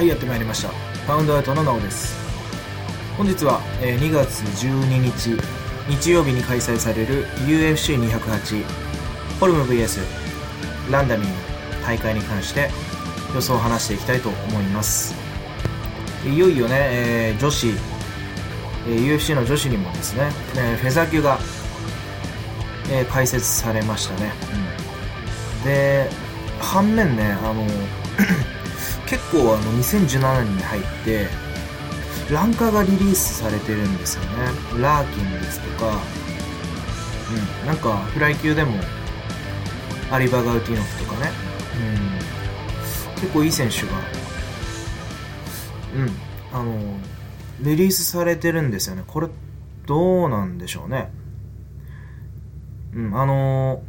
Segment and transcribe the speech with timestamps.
[0.00, 0.70] はいやってまいりました。
[1.06, 2.16] パウンドアウトのなおです。
[3.18, 5.38] 本日は、え2月12日
[5.90, 8.64] 日曜日に開催される UFC208
[9.38, 10.00] ホルム VS
[10.90, 11.34] ランダミーの
[11.84, 12.70] 大会に関して
[13.34, 15.14] 予想を話していきたいと思います。
[16.26, 21.38] いよいよね、えー女子、え UFC の女子にもですね、えフェザー級が、
[22.90, 24.32] えー開設されましたね、
[25.58, 25.64] うん。
[25.64, 26.08] で
[26.58, 27.66] 反面ねあの
[29.32, 31.26] 構あの2017年に入って
[32.32, 34.30] ランカーがリリースされてるんですよね。
[34.80, 35.98] ラーキンですとか。
[37.62, 37.66] うん。
[37.66, 38.78] なんかフライ級でも
[40.12, 41.30] アリバ・ガウティノフとかね。
[43.16, 43.20] うん。
[43.20, 43.86] 結構いい選手が
[45.96, 46.10] うん。
[46.52, 46.98] あの
[47.60, 49.02] リリースされてるんですよね。
[49.06, 49.28] これ
[49.86, 51.10] どうなんでしょうね。
[52.94, 53.20] うん。
[53.20, 53.82] あの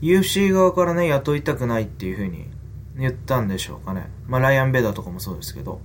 [0.00, 2.55] UFC 側からね雇いたくないっていう風に
[2.96, 4.08] 言ったんでしょうかね。
[4.26, 5.80] まあライアン・ベダーとかもそうですけど。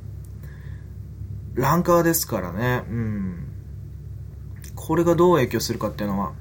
[1.54, 2.84] ランカーですからね。
[2.90, 3.52] うん。
[4.76, 6.34] これがどう影響するかっていうのは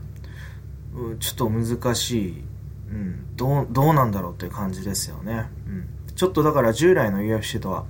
[0.94, 2.44] うちょっと難しい、
[2.91, 7.84] うん、どうどうなんだろうっていう感じですよね、うん、ちょっとだから従来の UFC とは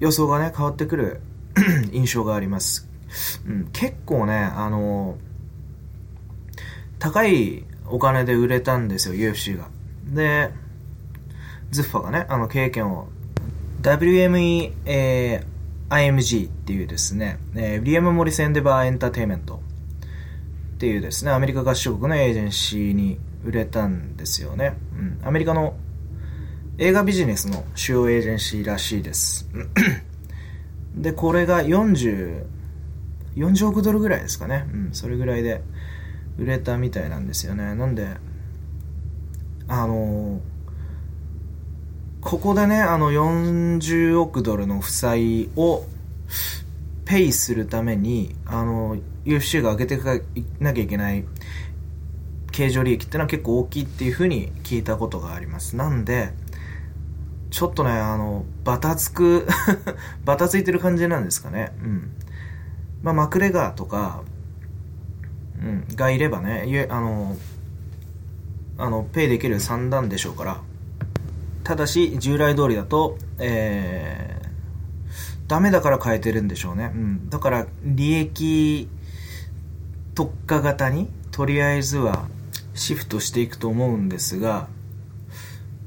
[0.00, 1.20] 予想がね変わってくる
[1.92, 2.88] 印象があります、
[3.46, 5.18] うん、結構ねあの
[6.98, 9.68] 高いお金で売れたんですよ UFC が。
[10.06, 10.50] で
[11.72, 13.08] ズッファがねあの経験を。
[13.82, 15.52] WME、えー
[15.92, 19.56] IMG っていうですね、えー、ウィリアム・モリス・エンデバー・エンターテイメント。
[19.56, 19.58] っ
[20.78, 25.76] ていうですねアメリカ合衆国のエージェンシーに売れたんですよね、うん、アメリカの
[26.78, 29.48] 映画ビジネスの主要エージェンシーらしいです。
[30.96, 32.44] でこれが40
[33.36, 35.62] 40億ドルぐらいですかね、うん、それぐらいで
[36.36, 37.76] 売れたみたいなんですよね。
[37.76, 38.08] なんで
[39.68, 40.40] あの
[42.22, 45.84] ここでねあの40億ドルの負債を
[47.04, 50.18] ペイするためにあの UFC が上げていか
[50.60, 51.24] なきゃいけない
[52.52, 55.76] 経常利益ってのは結構大きいっていうふうに聞いたことがあります。
[55.76, 56.32] なんで
[57.50, 59.46] ちょっとねあのバタつく
[60.24, 61.72] バタついてる感じなんですかね。
[61.82, 62.10] うん。
[63.02, 64.22] まあマクレガーとか
[65.62, 67.36] うん、がいればねゆあの
[68.78, 70.60] あのペイできる算段でしょうから
[71.64, 78.88] ただし従来通りだとえー、ダメだから変えてるんでしょうね、うん、だから利益
[80.14, 82.26] 特化型にとりあえずは
[82.74, 84.68] シフトしていくと思うんですが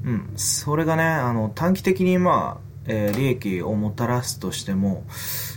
[0.04, 0.32] うん。
[0.36, 5.04] それがねあの短期的にまあ、えー利益をもたらすとしても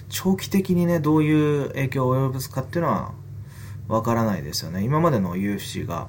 [0.10, 3.14] 長期的にねどういう影響を及ぼすかっていうのは
[3.90, 4.84] わからないですよね。
[4.84, 6.08] 今までの UFC が、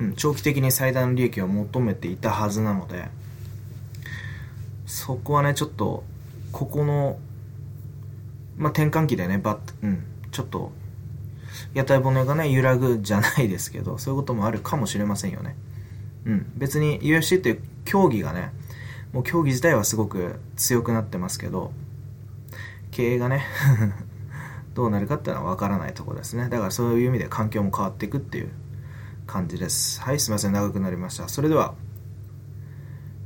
[0.00, 3.08] うん、長期的に最大の利益を求めていたはずなので
[4.86, 6.02] そこはねちょっと
[6.52, 7.18] ここの、
[8.56, 10.72] まあ、転換期でねバッ、うん、ちょっと
[11.74, 15.54] 屋台骨がね揺らぐじゃないですけどそういうこともあるかもしれませんよね。
[16.24, 18.52] うん別に UFC っていう競技がね
[19.12, 21.72] もう競技自体はすごく強くなってますけど
[22.90, 23.44] 経営がね
[24.74, 26.48] どうなるかっていうのは分からないところですね。
[26.48, 28.50] だからそういう意味で環境も変わっていくっていう
[29.30, 30.00] 感じです。
[30.00, 30.52] はいすいません。
[30.52, 31.28] 長くなりました。
[31.28, 31.74] それでは、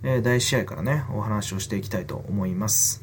[0.03, 3.03] えー第1試合からねお話をしていきたいと思います。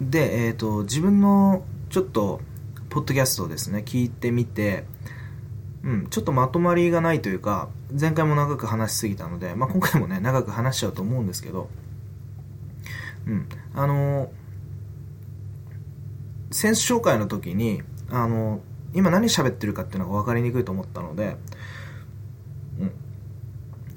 [0.00, 2.40] でえっ、と自分のちょっと
[2.88, 4.84] ポッドキャストをですね聞いてみて
[5.82, 11.68] うん、ちょっとまとまりがないというか前回も長く話しすぎたので、まあ、今回もね長く話しちゃうと思うんですけど
[13.26, 14.28] うんあのー
[16.50, 18.60] 選手紹介の時にあの
[18.94, 21.36] 今何喋ってるかっていうのが分かりにくいと思ったので、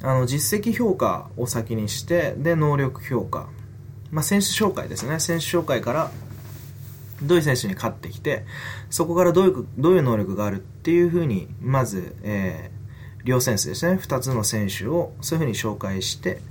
[0.03, 3.50] あの実績評価を先にしてで能力評価、
[4.09, 6.12] まあ、選手紹介ですね選手紹介から
[7.22, 8.45] どういう選手に勝ってきて
[8.90, 16.41] そこからどういうどういう能力があるっていうふうにまず、えー、両選手ですね2つの選手をそういうふうに紹介して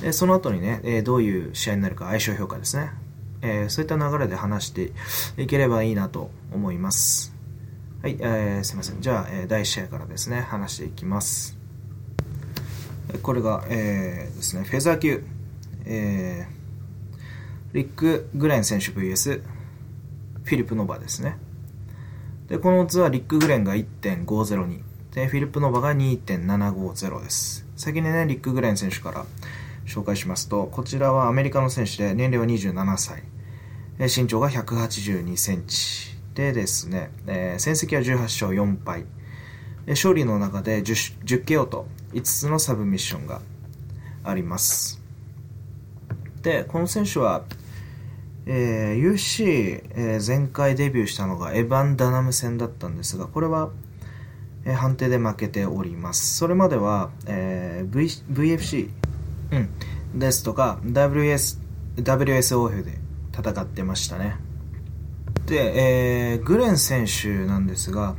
[0.00, 2.90] でその後にね、えーどういう試合になるか相性評価ですね
[3.42, 4.92] えーそういった流れで話して
[5.36, 7.34] いければいいなと思います。
[8.02, 9.00] はい、えーすいません。
[9.00, 11.61] じゃあ、え第1試合からですね、話していきます。
[13.20, 15.24] これが、えーですね、フェザー級、
[15.84, 16.62] えー
[17.72, 19.40] リック・グレン選手 VS
[20.44, 21.38] フィリップ・ノバですね。
[22.48, 24.80] で、この図はリック・グレンが1.502。
[25.14, 27.66] で、フィリップ・ノバが2.750です。
[27.76, 29.24] 先にね、リック・グレン選手から
[29.86, 33.22] 紹介しますと、こちらはアメリカの選手で年齢は27歳。
[33.98, 36.12] 身長が182センチ。
[36.34, 39.06] でですね、えー戦績は18勝4敗。
[39.88, 43.40] 勝利の中で 10, 10KO と5つのサブミッションが
[44.24, 45.00] あります。
[46.42, 47.44] で、この選手は、
[48.46, 53.70] えー、UFC、えー、前回デビューしたのがエヴァン・ダナム戦だったんですが、これは、
[54.64, 56.36] えー、判定で負けております。
[56.36, 58.90] それまでは、えー v f c、
[59.52, 61.58] うん、ですとか、WS、
[61.96, 62.98] WSOF で
[63.32, 64.36] 戦ってましたね。
[65.46, 68.16] で、えー、グレン選手なんですが、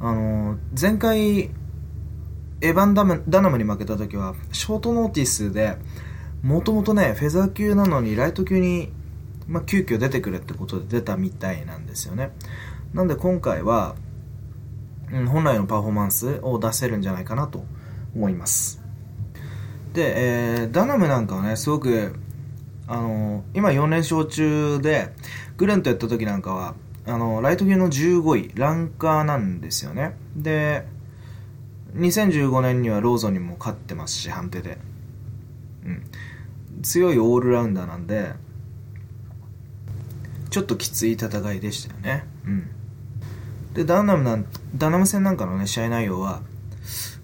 [0.00, 1.50] あの、前回、
[2.62, 5.76] エヴァンダム・ダナムに負けた時は、ショートノーティスで、
[6.42, 8.92] もともとね、フェザー級なのにライト級に、
[9.48, 12.30] まあ、急遽出てくるってことで出たみたいなんですよね。
[12.94, 13.96] なんで今回は、
[15.12, 17.64] うん、本来のパフォーマンスを出せるんじゃないかなと
[18.14, 18.80] 思います。
[19.92, 22.14] で、えー、ダナムなんかはね、すごく、
[22.86, 25.12] あのー、今4連勝中で、
[25.56, 26.74] グレンとやった時なんかは、
[27.06, 30.16] あのー、ライト級の15位、ランカーなんですよね。
[30.36, 30.86] で、
[31.94, 34.78] 2015年にはローゾンにも勝ってますし、判定で。
[35.84, 36.02] うん。
[36.82, 38.32] 強いオールラウンダーなんで、
[40.50, 42.24] ちょっときつい戦いでしたよね。
[42.46, 42.70] うん。
[43.74, 46.42] で、ダナムなん、ダナム戦なんかのね、試合内容は、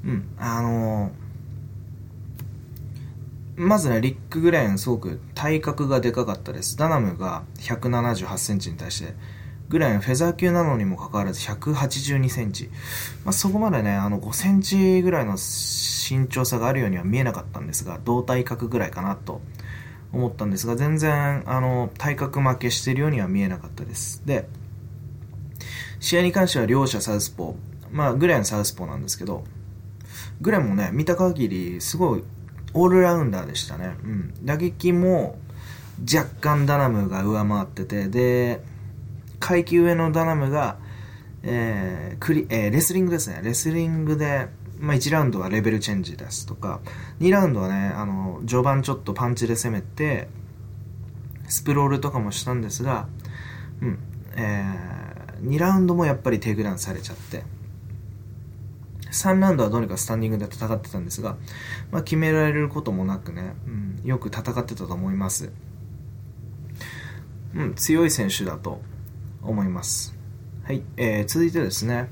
[0.05, 1.29] うん、あのー
[3.59, 6.76] まずね、リック・グレーン、すごく体格がでかかったです。
[6.76, 9.14] ダナムが178センチに対して、
[9.69, 12.70] グレーン、フェザー級なのにもかかわらず182センチ。
[13.25, 19.43] まあ、そこまでね、あの5センチぐらいの身長差があるようには見えなかったんですが、同体格ぐらいかなと
[20.12, 24.23] 思ったんですが、全然、あの、体格負けしてるようには見えなかったです。
[24.25, 24.49] で、
[26.00, 27.55] 試合に関しては両者サウスポー。
[27.91, 29.44] まあ、グレンサウスポーなんですけど、
[30.41, 32.25] グレンもね、見た限り、すごい
[32.73, 33.97] オールラウンダーでしたね。
[34.03, 34.35] うん。
[34.44, 35.38] 打撃も
[36.03, 38.62] 若干ダナムが上回ってて、で、
[39.38, 40.79] 階級上のダナムが、
[41.43, 43.40] えークリえー、レスリングですね。
[43.43, 44.49] レスリングで、
[44.79, 46.81] まあ、1ラウンドはレベルチェンジですとか、
[47.20, 50.29] 2ラウンドはね、あの、序盤ちょっとパンチで攻めて、
[51.49, 53.08] スプロールとかもしたんですが、
[53.81, 53.99] うん、
[54.37, 57.44] えー、2ラウンドもやっぱりテイクダウンされちゃって、
[59.11, 61.37] 3ラウンドはどうにかスタンディングで戦ってたんですが、
[61.90, 65.50] まあ、決められることもなくね、うん、よく戦ってたと思います。
[67.55, 68.82] うん、強い選手だと
[69.43, 70.17] 思います。
[70.64, 72.08] はい、えー、続いてですね、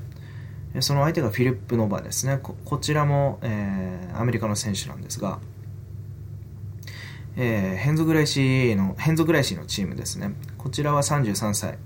[0.81, 2.39] その相手がフィリップ・ノバですね。
[2.39, 5.39] こちらも、えー、アメリカの選手なんですが、
[7.35, 10.31] えー、ヘンゾグライシーの、ヘンゾグライシーのチームですね。
[10.57, 11.77] こちらは33歳、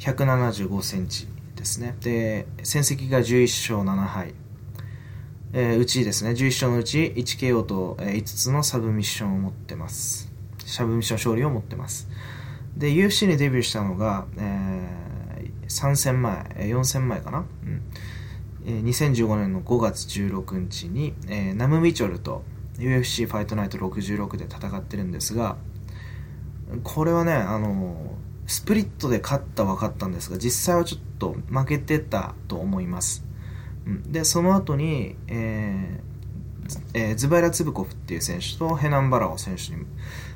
[0.00, 1.96] 175センチですね。
[2.00, 4.34] で、戦績が11勝7敗。
[5.54, 10.32] えー、うちですね、11勝のうち 1KO と、えー、5つのサブミッションを持ってます。
[10.64, 12.08] サブミッション勝利を持ってます。
[12.76, 17.82] で、UFC にデビューしたのが、えー、3戦前、4戦前かな、うん。
[18.64, 22.44] えー、2015年の5月16日に、えー、ナム・ミチョルと
[22.78, 25.56] UFC ファイトナイト66で戦ってるんですが、
[26.84, 28.16] これはね、あの
[28.46, 33.24] スプリットで勝った分かったんですが、実際はちょっと負けてたと思います。
[34.06, 36.12] でその後に、えー
[36.94, 39.72] えー、ズバイラ・ツブコフっていう選手とヘナン・バラオ選手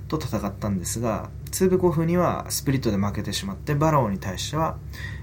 [0.08, 4.76] と戦ったんですがツーブコフにはスプリットで負けてしまってバラオに対しては、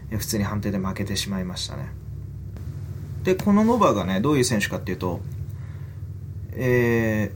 [0.09, 1.91] 普通に判定で負けてしまいましたね。
[3.21, 5.19] でこのノバがねどういう選手かっていうと、
[6.53, 7.35] えー、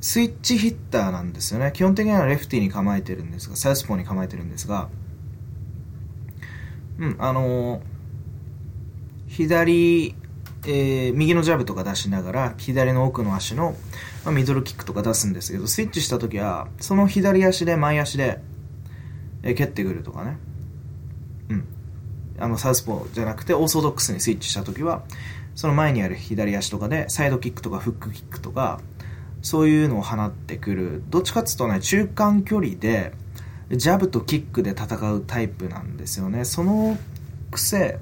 [0.00, 1.72] スイッチヒッターなんですよね。
[1.74, 4.88] 基本的にはレフティーに構えてるんですがサウスポーに構えてるんですが
[7.00, 7.80] うんあのー
[9.26, 10.14] 左、
[10.64, 13.76] えー、右のジャブとか出しながら、左の奥の足の、
[14.24, 18.40] まあ、ミドルキックとか出すんですけど、スイッチした時は、その左足で前足で、
[19.42, 20.36] えー、蹴ってくるとかね。
[21.48, 21.64] うん。
[22.38, 25.02] あの、サウスポーじゃなくて、オーソドックスにスイッチした時は、
[25.54, 28.80] その前にある左足とかで、サイドキックとかフックキックとか、
[29.42, 31.02] そういうのを放ってくる。
[31.08, 33.12] どっちかっていうとね、中間距離で、
[33.70, 36.44] ジャブとキックで戦うタイプなんですよね。
[36.44, 36.98] その
[37.50, 37.98] 癖、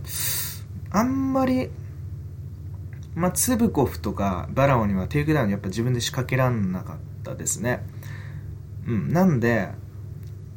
[0.91, 1.71] あんまり、
[3.19, 7.85] まあ、ツブコフとかバラオにはテイクダウンやっぱ自分で仕掛けらんなかったですね。
[8.87, 9.13] うん。
[9.13, 9.71] なんで、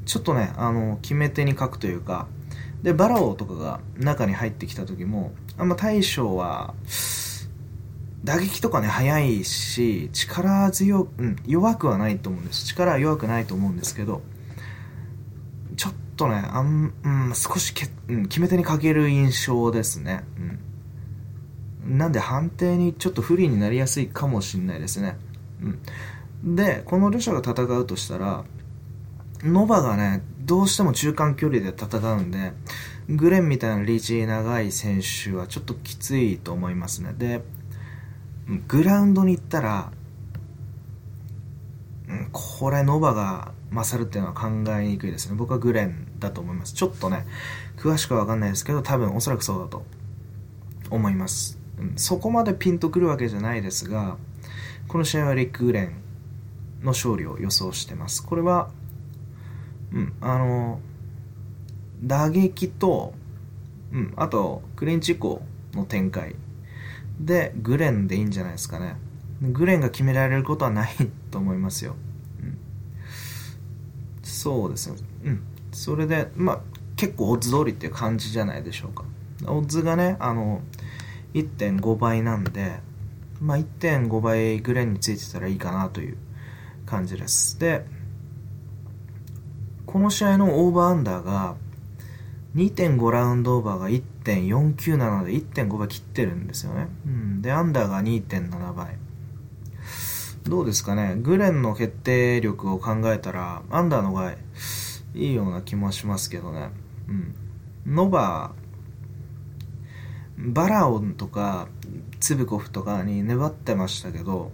[0.05, 2.27] ちょっとね、あの、決め手に欠くというか、
[2.83, 6.75] で、バラオとかが中に入ってきた時も、あんま大将は、
[8.23, 12.65] 打撃とかね、速いし、力強く、うん、弱くはないと思うんです。
[12.67, 14.21] 力は弱くないと思うんですけど、
[15.75, 20.23] ちょっとね、あん、うん、少しけ、うん、決め手に欠ける印象ですね。
[20.37, 20.59] うん。
[21.85, 25.17] なんで判定にちょっと不利になりやすいかもしれないですね。
[26.43, 26.55] うん。
[26.55, 28.43] で、この両者が戦うとしたら、
[29.43, 32.53] ノバがね、どうしても中間距離で戦うんで、
[33.09, 37.13] グレンみたいなリーチ長い選手はちょっときついと思いますね。
[37.17, 37.43] で、
[38.67, 39.91] グラウンドに行ったら、
[42.31, 45.35] これノバが勝るっていうのは考えにくいですね。
[45.35, 46.73] 僕はグレンだと思います。
[46.73, 47.25] ちょっとね、
[47.77, 49.85] 詳しくはわかんないですけど、多分おそらくそうだと
[50.89, 51.60] 思います。
[51.95, 54.17] そこまでピンとくるわけじゃないですが、
[54.87, 55.93] この試合はリック・グレン
[56.81, 58.25] の勝利を予想してます。
[58.25, 58.69] これは、
[59.93, 60.79] うん、あの、
[62.03, 63.13] 打撃と、
[63.91, 65.41] うん、あと、クリンチコ
[65.73, 66.35] の展開
[67.19, 68.95] で、グレンでいいんじゃないですかね。
[69.41, 70.89] グレンが決められることはない
[71.29, 71.95] と思いますよ。
[72.41, 72.57] うん、
[74.23, 74.97] そうですね。
[75.25, 75.43] うん。
[75.71, 76.61] それで、まあ、
[76.95, 79.03] 結構オッズ通りっていう感じじゃないでしょうか。
[79.47, 80.61] オッズがね、あの、
[81.33, 82.79] 1.5倍なんで、
[83.39, 86.17] まあ、1.5倍グレンについてたらいいかなという
[86.85, 87.57] 感じです。
[87.59, 87.85] で、
[89.85, 91.55] この試合のオーバーアンダーが
[92.55, 96.87] 2.5ラウンドオーバーが1.49なので1.5倍切ってるんですよね。
[97.05, 97.41] うん。
[97.41, 98.97] で、アンダーが2.7倍。
[100.43, 101.15] どうですかね？
[101.17, 104.33] グレンの決定力を考えたら、アンダーのが
[105.13, 106.71] いいような気もしますけどね。
[107.07, 107.35] うん。
[107.85, 108.60] ノバー
[110.43, 111.67] バラオンとか、
[112.19, 114.51] ツブコフとかに粘ってましたけど、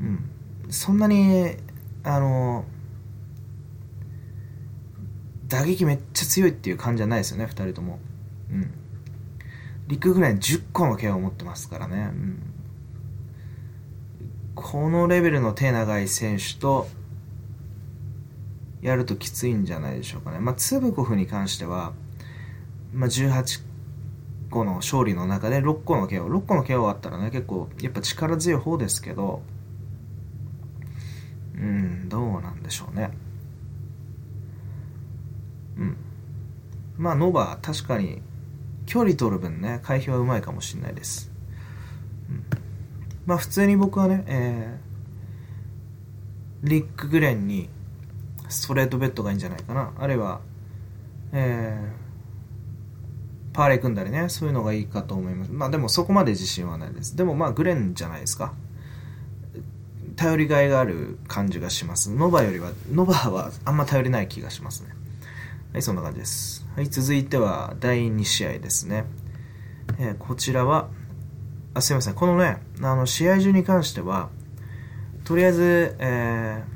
[0.00, 0.30] うん。
[0.70, 1.56] そんなに、
[2.02, 2.64] あの、
[5.48, 7.98] 打撃めっちゃ強いっていう感じじゃないですよね、2人とも。
[8.50, 8.72] うん。
[9.88, 12.10] リックぐらい10個の毛を持ってますからね。
[12.12, 12.42] うん。
[14.54, 16.88] このレベルの手長い選手と、
[18.80, 20.38] やるときついんじゃないでしょうかね。
[20.38, 21.92] まあ、ツブコフに関しては、
[22.94, 23.69] まあ、18
[24.50, 26.26] 個の勝利の中で6個の KO。
[26.26, 29.42] 6個の KO あったらね、結構、やっぱ力強い方ですけど、
[31.54, 33.10] うん、どうなんでしょうね。
[35.78, 35.96] うん。
[36.98, 38.20] まあ、ノバ、確かに、
[38.86, 41.30] 距離取る分ね、回避はうまいかもしれないです。
[42.28, 42.44] うん。
[43.24, 47.68] まあ、普通に僕はね、えー、リック・グレンに、
[48.48, 49.92] ストレートベッドがいいんじゃないかな。
[49.96, 50.40] あるいは、
[51.32, 51.99] えー、
[53.52, 55.52] パーレ組んだりね、そういうのがいいかと思います。
[55.52, 57.16] まあでもそこまで自信はないです。
[57.16, 58.54] でもまあグレンじゃないですか。
[60.16, 62.10] 頼りがいがある感じがします。
[62.10, 64.90] ノバよりは、ノバはあんま頼りない気がしますね。
[65.72, 66.66] はい、そんな感じです。
[66.76, 69.04] はい、続いては第2試合ですね。
[69.98, 70.88] えー、こちらは、
[71.74, 72.14] あ、すいません。
[72.14, 74.28] このね、あの、試合中に関しては、
[75.24, 76.70] とりあえず、えー、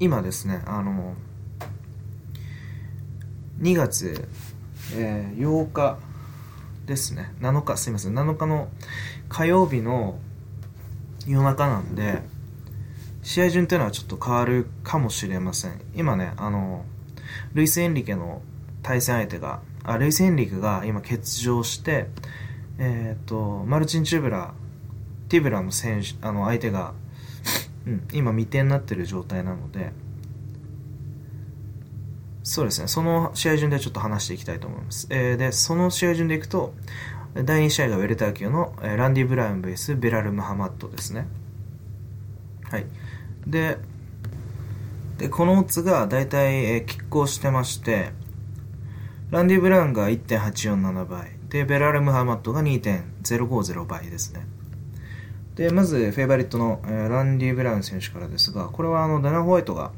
[0.00, 1.14] 今ですね、あの、
[3.60, 4.28] 2月、
[4.94, 5.98] えー、8日
[6.86, 8.68] ですね、7日、すいません、7日の
[9.28, 10.18] 火曜日の
[11.26, 12.22] 夜中なんで、
[13.22, 15.80] 試合順っていうのはちょっと変わるかもしれません。
[15.94, 16.84] 今ね、あの、
[17.52, 18.42] ルイス・エンリケの
[18.82, 22.08] 対戦相手が、あ、ルイス・エンリケが今欠場して、
[22.78, 24.54] えっ、ー、と、マルチン・チューブラ、
[25.28, 26.94] ティブラの選手、あの相手が
[27.88, 29.92] うん、今未定になってる状態なので、
[32.48, 35.06] そうですね、その試合順でちょっと話していきたいと思います。
[35.10, 36.72] えー、で、その試合順でいくと、
[37.34, 41.26] 第2試合がウェルター級の、えー、ランディ・ブラウンベース、ベラル・ムハマッドですね。
[42.70, 42.86] はい。
[43.46, 43.76] で、
[45.18, 48.12] でこのオッズが大体、えー、拮抗してまして、
[49.30, 54.46] ランディ・ブラウンが1.847倍、で、ベラル・ムハマッドが2.050倍ですね。
[55.54, 59.92] で、まず、フェイバリットの、えー、ランディ・ブラウン選手からですが、これはあの、ダナ・ホワイトが、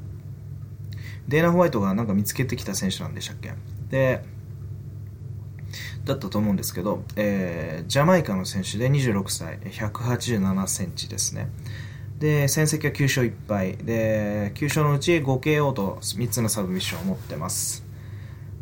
[1.30, 3.52] デーナ・ホワイトがなんか見つけてきた選手なんでしたっけ？
[3.88, 4.22] で、
[6.04, 11.48] だったと思うんですけど、えー、ジャマイカの選手で26歳、187センチですね。
[12.18, 13.76] で、戦績は9勝1敗。
[13.76, 17.86] で、9勝のうち 5KO と3つのサブミッションを持ってます。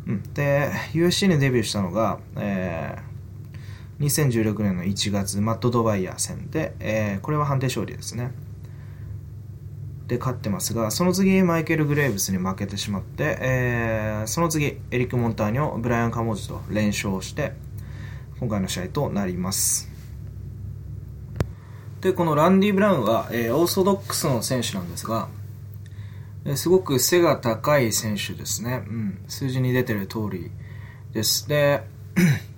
[0.05, 0.23] うん。
[0.33, 8.31] で、USC にデビューしたのが、えー、2016年の1月、マット・ドバイヤー戦で、えー、これは判定勝利ですね。
[10.09, 17.53] で、勝ってますが、その次、マイケル・グレーブスに負けてしまって、えー、その次、エリック・モンターニョ、ブライアン・カモジと連勝して、
[18.39, 19.87] 今回の試合となります。
[22.01, 25.29] で、このランディ・ブラウンは、えー、オーソドックスの選手なんですが、
[26.43, 28.83] えー、すごく背が高い選手ですね。
[28.87, 29.21] うん。
[29.27, 30.49] 数字に出てる通り
[31.13, 31.47] です。
[31.47, 31.83] で、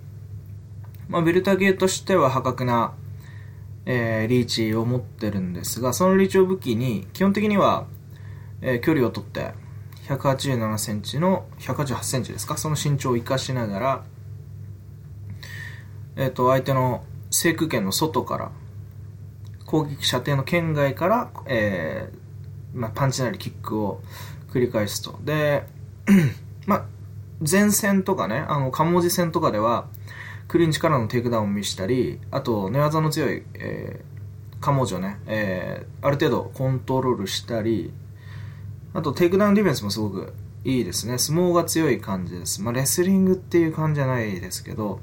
[1.10, 2.94] まあ、ベルタゲーとしては破格な、
[3.86, 7.88] えー、リーチを持ってるんですが、そのリーチを武器に、基本的には、
[8.62, 9.54] えー、距離を取って、
[10.08, 14.04] 187センチの、188センチですか、その身長を生かしながら、
[16.16, 18.52] えっ、ー、と、相手の制空権の外から、
[19.66, 24.02] 攻撃射程の圏外から、えー、まあ、パンチなりキックを
[24.52, 25.20] 繰り返すと。
[25.24, 25.66] で、
[26.68, 26.86] まあ、
[27.50, 29.88] 前戦とかね、あの、カモジ戦とかでは、
[30.52, 37.94] クリンチからのテイクダウンを見したり、あと、寝技の強い、えー、彼女ね、えー、ある程度コントロールしたり、
[38.94, 40.34] あとテイクダウンディフェンスもすごく
[40.66, 41.20] いいですね。
[41.20, 42.62] 相撲が強い感じです。
[42.62, 45.00] まあ、レスリングっていう感じじゃないですけど、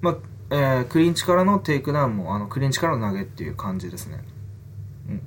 [0.00, 0.16] まあ、
[0.48, 4.24] えー、クリンチからのテイクダウンも、あの、クリンチからの投げっていう感じですね。
[5.06, 5.22] うん。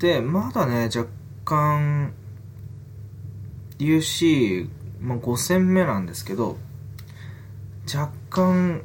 [0.00, 1.06] で、まだね、若
[1.44, 2.12] 干、
[3.78, 4.68] UC、
[5.00, 6.58] まあ、5戦目なんですけど、
[7.92, 8.82] 若干、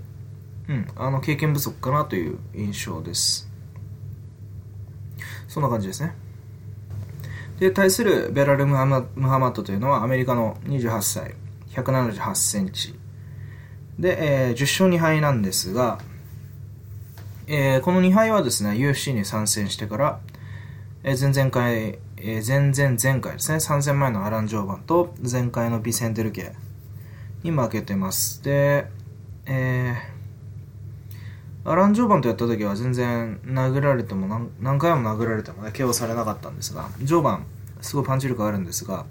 [0.67, 3.49] うん、あの、経験不足かなという印象です。
[5.47, 6.15] そんな感じですね。
[7.59, 11.35] で、対するベラル・ムハマットというのはアメリカの28歳、
[11.71, 12.95] 178センチ。
[13.99, 15.99] で、えー、10勝2敗なんですが、
[17.47, 20.19] えー、この2敗はですね、UFC に参戦してから、
[21.03, 26.53] えー、前々回、えー、前々前回ですね、3戦前のアラン・ジョーバンと前回のビセンテルケ
[27.43, 28.43] に負けてます。
[28.43, 28.87] で、
[29.45, 37.45] えー、アラン・ジョーバンとやった時は全然殴られても何何回も殴られてもね、KO されなかったんですが、ジョーバン、
[37.81, 39.05] すごいパンチ力あるんですが、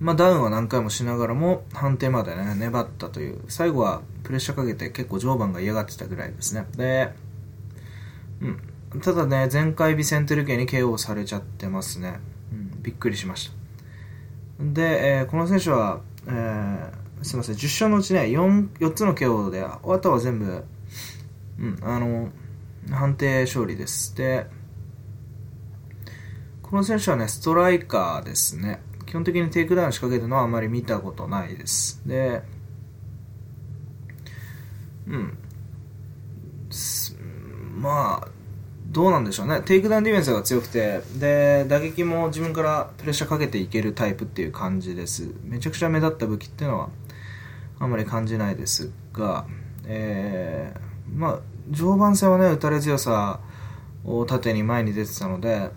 [0.00, 6.66] まあ、ダウンは何回もしながらも判定までね、粘ったという、最後はプレッシャーかけて結構常磐が嫌がってたぐらいですね。
[6.76, 7.12] で、
[8.40, 9.00] うん。
[9.00, 12.18] ただね、前回ビセンテル家に KO されちゃってますね。
[12.52, 14.64] うん、びっくりしました。
[14.64, 20.64] で、えー、この選手は、えー、すいません、10勝のうちね、4、4つの KO で、あとは全部、
[21.58, 22.30] うん、あの、
[22.90, 24.16] 判定勝利です。
[24.16, 24.46] で、
[26.62, 28.82] この選手はね、ストライカーですね。
[29.06, 32.02] 基本的にテイクダウン仕掛けるのはあまり見たことないです。
[32.06, 32.42] で、
[35.06, 35.38] うん。
[37.80, 38.28] まあ、
[38.94, 39.60] どうなんでしょうね。
[39.62, 45.34] テイクダウンディフェンスが強くて、で、打撃も自分からプレッシャーかけていけるタイプっていう感じです。
[45.42, 46.90] めちゃくちゃ目立った武器っていうのは
[47.80, 49.46] あんまり感じないですが、
[49.84, 53.40] えー、まあ、常磐戦はね、打たれ強さ
[54.04, 55.70] を縦に前に出てたので、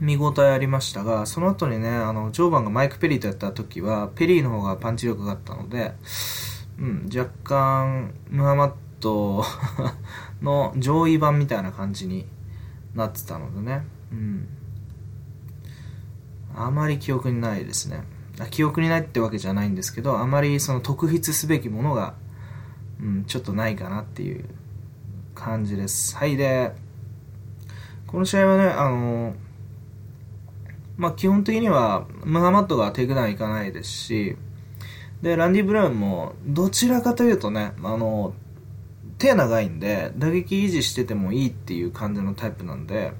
[0.00, 5.92] 見応えありましたが、その後にね、あの、ジョーバンがマイク・ペリーとやった時は、ペリーの方がパンチ力があったので、
[6.78, 9.44] うん、若干、ムハマッド
[10.42, 12.26] の上位版みたいな感じに
[12.94, 14.48] なってたのでね、うん。
[16.54, 18.02] あまり記憶にないですね。
[18.50, 22.14] 記憶にないってわけじゃないんですけど、あまりその特筆すべきものが、
[23.00, 24.44] うん、ちょっとないかなっていう
[25.34, 26.16] 感じです。
[26.16, 26.72] はい、で、
[28.06, 29.34] この試合はね、あの
[30.96, 34.36] まあ、基本的にはムハマッドがテイクダウンいかないですし、
[35.22, 38.34] で、ランディ・ブラウンも、どちらかというとね、あの、
[39.18, 43.12] 手長いんで、打撃維持しててもいいっていう感じのタイプなんで、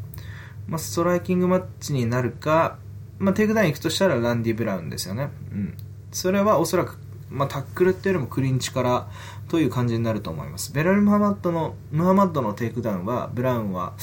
[0.66, 2.78] まあ、ストライキングマッチになるか、
[3.18, 5.30] まあ、テイクダウン行くとしたらランディ・ブラウンですよね。
[5.52, 5.74] うん。
[6.12, 6.98] それはおそらく、
[7.30, 9.08] まあ、タックルっていうよりもクリンチから
[9.48, 10.72] という感じになると思います。
[10.72, 13.94] ベラル・ムハマッドの、ムハマッドのテイクダウンは、ブラウンは、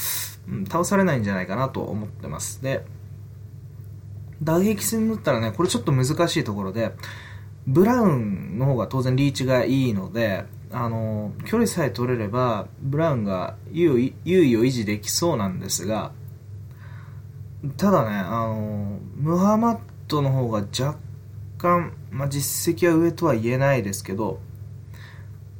[0.48, 2.62] うん、倒されないんじゃないかなと思ってます。
[2.62, 2.84] で、
[4.42, 6.92] 打撃戦だったらね、これちょっと難しいところで、
[7.66, 16.10] ブラウンの方が当然リーチがいいので、あの、距離さえ取れれば、ブラウンが優位を維持できそうなんですが、
[17.76, 20.98] ただね、あの、ムハマッドの方が若
[21.58, 24.40] 干、まあ、実績は上とは言えないですけど、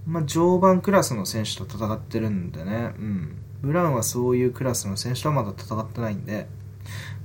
[0.04, 3.36] まあ、常磐クラスの選手と戦ってるんでね、うん。
[3.62, 6.48] ブラウンはそういうクラスの選手とはまだ戦ってないんで、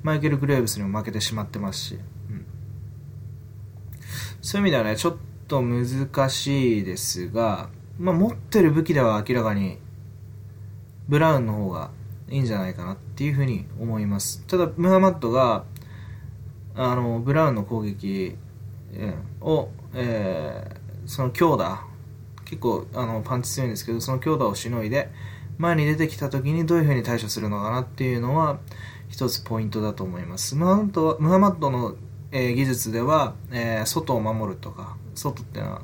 [0.03, 1.95] マイケル・グレーブスにも負けてしまってますし、
[2.29, 2.45] うん、
[4.41, 5.15] そういう意味ではね、ちょっ
[5.47, 9.77] と難しいですが、まあ、持ってる武器では明らかに、
[11.09, 11.91] ブラウンの方が
[12.29, 14.45] いいんじゃないかなっていうふうに思います。
[14.47, 15.65] ただ、ムハマッドが、
[16.75, 18.35] あの、ブラウンの攻撃
[19.41, 21.83] を、えー、その強打、
[22.45, 25.11] 結構あのパンチ強いんですけど、その強打をしのいで、
[25.57, 28.59] 前に出てきた時にどういうふうに対処するのかなっていうのは、
[29.09, 30.55] 一つポイントだと思います。
[30.55, 31.95] ムハマッドハマッドの、
[32.31, 35.81] えー、技術では、えー、外を守るとか、外っていうのは、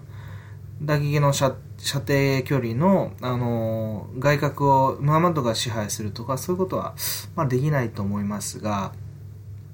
[0.82, 6.96] 打撃の射射程距離の、あのー、外角をムハマドが支配するとか、そういうことは、
[7.36, 8.92] まあ、できないと思いますが、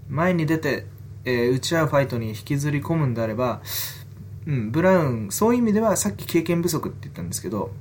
[0.09, 0.87] 前に出て、
[1.23, 3.61] えー、打ち合うファイトに引きずり込むんであれば、
[4.45, 7.71] うん、ブラウン、そういう意味ではさっき経験不足って言ったんですけど、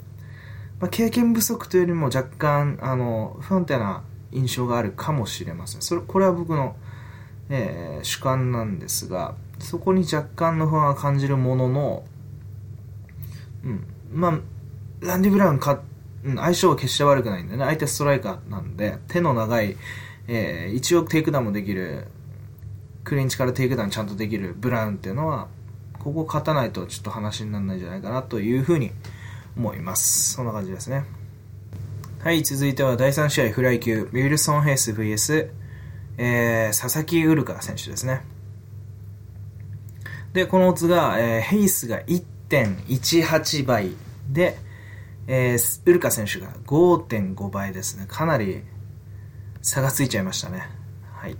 [0.78, 5.82] まあ、経験不足というよりも若干、あの、不安定な印象があるかもしれません。
[5.82, 6.76] それ、これは僕の、
[7.48, 12.04] えー、主観なんですが、そこに若干の不安は感じるものの、
[13.64, 14.38] うん、まあ、
[15.00, 15.80] ランディ・ブラウンか、
[16.24, 19.76] うん、相性は決して悪くないんでね、相手ストライカーなんで、手の長い、
[20.28, 22.06] えー、一応テイクダウンもできる、
[23.04, 25.48] クリンチからテイクダウンちゃんとできるブラウンっていうのは、
[25.98, 28.90] ここ勝たないとちょっと話にならないんじゃないかなというふうに
[29.56, 30.34] 思います。
[30.34, 31.04] そんな感じですね。
[32.22, 35.50] はい、続いては第3試合フライ級、ウィルソン・ヘイス VS、
[36.18, 38.22] えー、佐々木憂流迦選手ですね。
[40.32, 42.00] で、このオッズが、えー、ヘイスが
[42.50, 43.90] 1.18倍
[44.28, 44.56] で、
[45.26, 48.06] えー、ウルカ選手が5.5倍ですね。
[48.08, 48.62] かなり
[49.62, 50.68] 差がついちゃいましたね。
[51.12, 51.36] はい。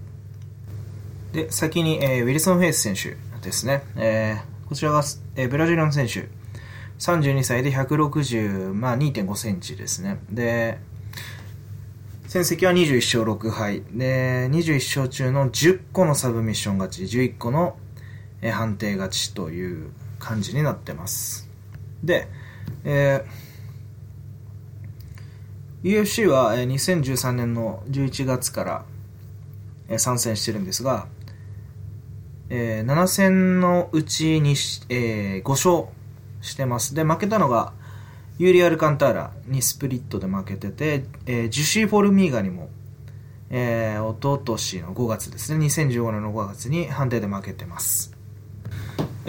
[1.33, 3.83] で、先に、えー、ウィルソン・フェイス選手ですね。
[3.96, 5.03] えー、こちらが、
[5.37, 6.29] えー、ブラジルの選手。
[6.99, 10.18] 32歳で160、まあ、2.5センチですね。
[10.31, 10.79] で、
[12.27, 13.83] 戦績は21勝6敗。
[13.92, 17.77] で、21勝中の10個のサブミッション勝ち、11個の、
[18.53, 21.48] 判定勝ちという感じになってます。
[22.04, 22.28] で、
[22.85, 28.87] えー、UFC は2013年の11月か
[29.88, 31.09] ら参戦してるんですが、
[32.48, 34.50] えー、7戦のうちに、
[34.88, 35.87] えー、5勝
[36.40, 36.94] してます。
[36.94, 37.72] で、負けたのが、
[38.38, 42.70] ユーリ・アルカンターラにスプリットで負けてて、えー、ジュシー・フォルミーガにも、
[43.50, 48.19] えー、おととしの5月ですね、2015年の5月に判定で負けてます。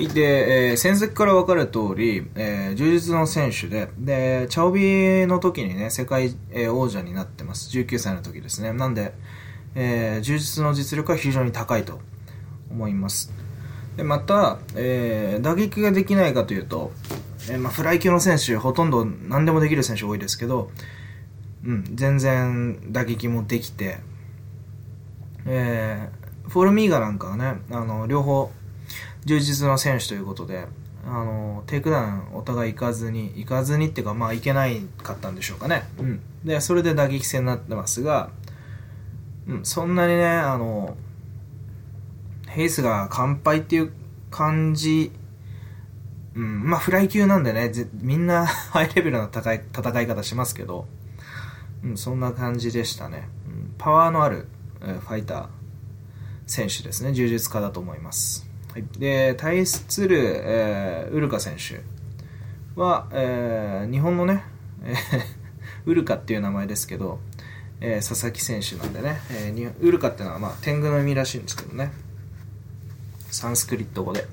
[0.08, 7.70] で、えー、戦績から分かる通り、えー、充実の選手で、で、チャオビの時にね、世界、えー、王者になってます。
[7.78, 8.74] 19歳の時ですね。
[8.74, 9.14] なんで、
[9.76, 12.00] えー、充実の実力は非常に高いと
[12.70, 13.34] 思います。
[13.98, 16.92] でまた、えー、打撃ができないかというと、
[17.50, 20.72] えー、まあ、フライ級の選手、ほとんど何でもできる選手多いですけど、
[21.66, 24.00] うん、全然打撃もできて、
[25.46, 28.52] えー、フォルミーガなんかはね、あの、両方、
[29.26, 30.68] 柔術の選手ということで、
[31.06, 35.84] あの、テイクダウンお互い行かずに、行かずにっていうか、まあ、行けないかったんでしょうかね。
[36.00, 36.22] うん。
[36.46, 38.30] で、それで打撃戦になってますが、
[39.48, 40.96] うん、そんなにね、あの、
[42.48, 43.94] ヘイスが完敗っていう
[44.30, 45.12] 感じ、
[46.36, 50.88] うん、まあフライ級なんでね、みんな ハイレベルな戦い戦い方しますけど、
[51.84, 53.30] うん、そんな感じでしたね。
[53.48, 54.48] うん、パワーのある、
[54.82, 55.48] えー、ファイター
[56.46, 57.14] 選手ですね。
[57.14, 58.51] 柔術家だと思います。
[58.74, 61.82] はい、で、対する、えー、ウルカ選手
[62.80, 64.46] は、えー、日本のね、
[64.82, 64.96] えー、
[65.86, 67.20] ウルカっていう名前ですけど、
[67.82, 71.92] えー、佐々木選手なんでね、えー、ウルカっていうのは、まあ、天狗の意味らしいんですけどね。
[73.30, 74.26] サンスクリット語で。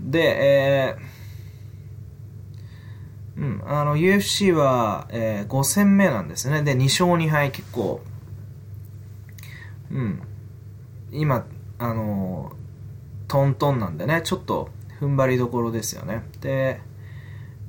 [0.00, 6.64] で、えー、うん、あの、UFC は、えー、5戦目なんですね。
[6.64, 8.00] で、2勝2敗結構、
[9.92, 10.22] うん、
[11.12, 11.46] 今、
[11.78, 12.52] あの
[13.30, 16.24] トントンなんでね、ちょっと踏ん張りどころですよね。
[16.40, 16.80] で、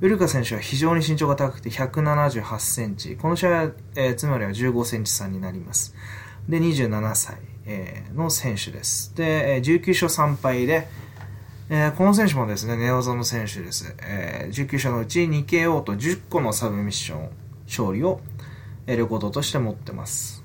[0.00, 3.16] ウルカ選手は非常に身長が高くて178センチ。
[3.16, 5.94] この試合は、えー、つまりは15センチ差になります。
[6.48, 7.36] で、27歳。
[7.64, 9.14] えー、の選手です。
[9.14, 10.88] で、19勝3敗で、
[11.70, 13.94] えー、この選手もですね、寝技の選手です。
[14.02, 17.30] えー、19勝のうち 2KO と10個のサブミッション
[17.66, 18.20] 勝利を
[18.86, 20.41] レコードとして持ってます。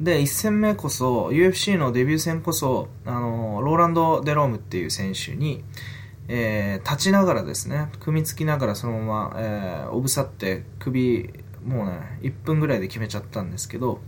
[0.00, 5.64] で、1戦目こそ、UFC のデビュー戦こそ、あの、ローランド・デロームっていう選手に、
[6.28, 11.32] えー、立ちながらですね、組みつきながらそのまま、えー、おぶさって首、
[11.64, 14.00] もうね、1分ぐらいで決めちゃったんですけど、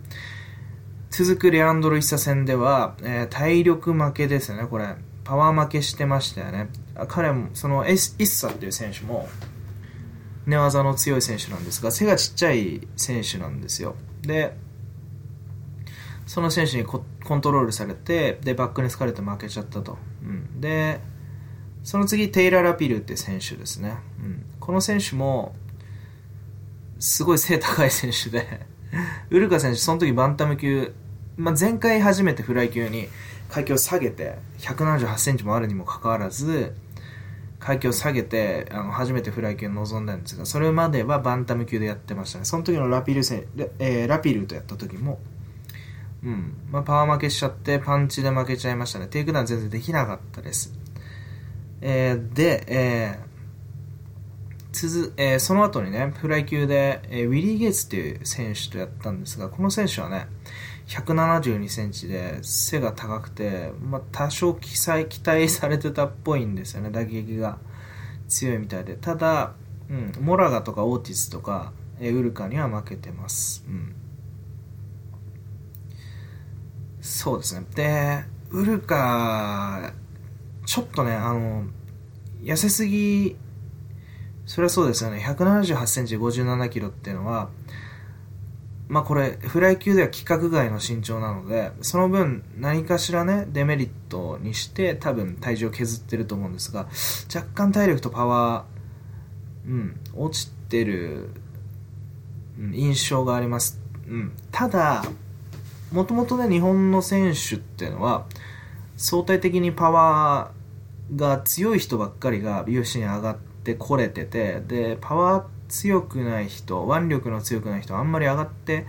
[1.10, 4.94] 続くレアンドロ・イッサ戦では、えー、体力負けですね、これ。
[5.24, 6.68] パワー負けしてましたよね。
[7.08, 9.28] 彼も、そのエス、イッサっていう選手も、
[10.46, 13.94] 寝技の強い選手なんですが、背がちっちゃい選手なんですよ。
[14.22, 14.56] で、
[16.28, 19.96] その選手にコントロールされて、で、バックに疲れて負けちゃったと。
[20.22, 21.00] うん、で、
[21.82, 23.96] その次、テイラー・ラピルっていう選手ですね。
[24.22, 25.54] うん、この選手も、
[26.98, 28.66] すごい背高い選手で
[29.30, 30.92] ウルカ選手、その時バンタム級、
[31.38, 33.08] まあ、前回初めてフライ級に
[33.48, 36.74] 階級を下げて、178センチもあるにもかかわらず、
[37.58, 42.44] 階級を下げて、あの、初めてフライ級に臨んだんですが、それまではバンタム級でやってましたね。
[42.44, 43.46] その時のラピル戦、
[43.78, 45.18] えー、ラピルとやった時も、
[46.24, 49.06] うん、まあ、パワー負けしちゃって、パンチで負けちゃいましたね。
[49.06, 50.72] テイクダウン全然できなかったです。
[51.80, 53.28] えー、で、えー、
[54.72, 60.26] 続、えー、その後にね、フライ級で、えー、ウィリー・ゲイツっていう選手とやったんですが、この選手はね、
[60.88, 67.58] 172センチで背が高くて、まあ、多少記載期待されてたっぽいんですよね、打撃が
[68.26, 68.96] 強いみたいで。
[68.96, 69.52] ただ、
[69.88, 73.64] うん、モラガとかオーティスとか、えー、ウルカには負けてます。
[73.68, 73.94] うん。
[77.08, 77.66] そうですね。
[77.74, 79.92] で、ウルカ、
[80.66, 81.64] ちょっとね、あの、
[82.42, 83.36] 痩せすぎ
[84.44, 85.18] それはそうですよね。
[85.26, 87.48] 178センチ57キロっていうのは、
[88.88, 96.88] まあこれ、フライ級では規格外の身長なので、その分何かしらね、デメリットにして多分体重を削ってると思うんですが、
[97.34, 101.30] 若干体力とパワーうん、落ちてる、
[102.58, 103.80] うん印象があります。
[104.08, 105.04] うん、ただ、
[105.92, 108.26] もともとね、日本の選手っていうのは、
[108.96, 118.86] 相対的にパワーが強い人ばっかりが UFC に上がってこれてて、で、パワー強くない人、腕力の強くない人あんまり上がって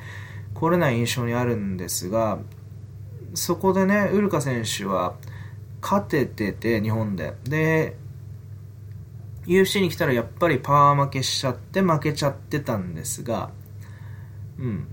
[0.54, 2.40] これない印象にあるんですが、
[3.34, 5.16] そこでね、ウルカ選手は
[5.82, 7.36] 勝ててて、日本で。
[7.44, 7.96] で、
[9.46, 13.52] UFC に来たらやっぱりパワー負けしちゃって負けちゃってたんですが、
[14.60, 14.88] うん、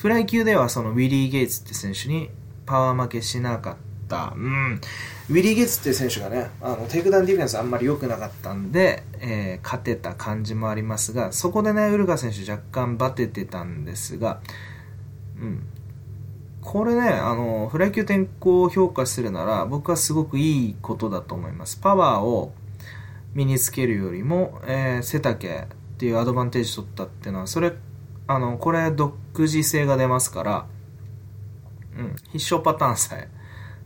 [0.00, 2.30] フライ級ではそのウィリー・ゲイツって選手に
[2.64, 3.76] パワー負けしなかっ
[4.08, 4.32] た。
[4.34, 4.80] うん、
[5.28, 14.40] ウィリー・ゲイツって選手がね、あのテイクダウンディフェンスあんまり良くなかったんで、えー勝てた感じもありますが、そこでね、ウルカ選手若干バテてたんですが、
[15.38, 15.66] うん、
[16.62, 21.76] これね、あの、フライ級転向を評価するなら、僕はすごくいいことだと思います。
[21.76, 22.54] パワーを
[23.34, 27.74] 身につけるよりも、えー背丈っていうアドバンテージ取ったっていうのは、それ、
[28.30, 30.66] あの、これ独自性が出ますから、
[31.98, 33.28] うん、必勝パターンさえ、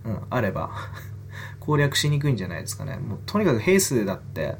[0.04, 0.70] うん、あれば、
[1.60, 2.98] 攻略しにくいんじゃないですかね。
[2.98, 4.56] もう、とにかくヘイスだって、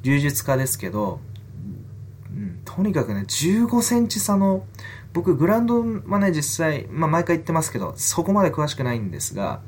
[0.00, 1.20] 柔術家ですけど、
[2.34, 4.64] うん、とにかくね、15センチ差の、
[5.12, 9.60] 僕、グラウンドはね、実際、まあ、毎回言ってますけど、そこまで詳しくないんですが、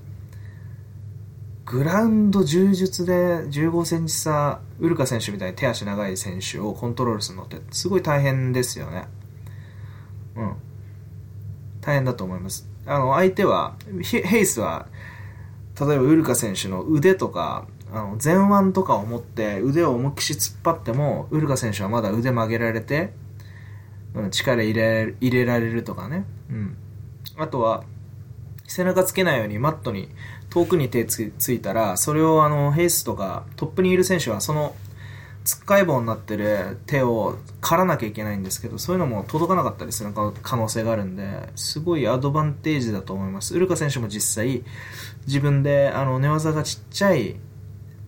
[1.67, 3.13] グラウンド柔術で
[3.49, 9.09] 15センチ差、ウルカ選手みたいに手足長い選手をコントロールするのってすごい大変ですよね。
[10.37, 10.55] うん。
[11.81, 12.69] 大変だと思います。
[12.87, 14.87] あの、相手は、ヘイスは、
[15.81, 23.13] 例えばウルカ選手の腕とか、あの前腕とかを持って腕を思いっきし突っ張っても、ウルカ選手はまだ腕曲げられて、
[24.15, 26.25] うん、力入れ入れられるとかね。
[26.51, 26.77] うん。
[27.37, 27.85] あとは、
[28.67, 30.09] 背中つけないようにマットに
[30.49, 34.75] 遠くに手つついたら、それをあの、ヘイスとかトップにいる選手はその、
[35.45, 43.55] つっかい棒になってる手を刈らなきゃいけないんですけど、そういうのも届かなかったりする可能性があるんで、すごいアドバンテージだと思います。
[43.55, 44.63] ウルカ選手も実際、
[45.27, 47.37] 自分であの寝技がちっちゃい、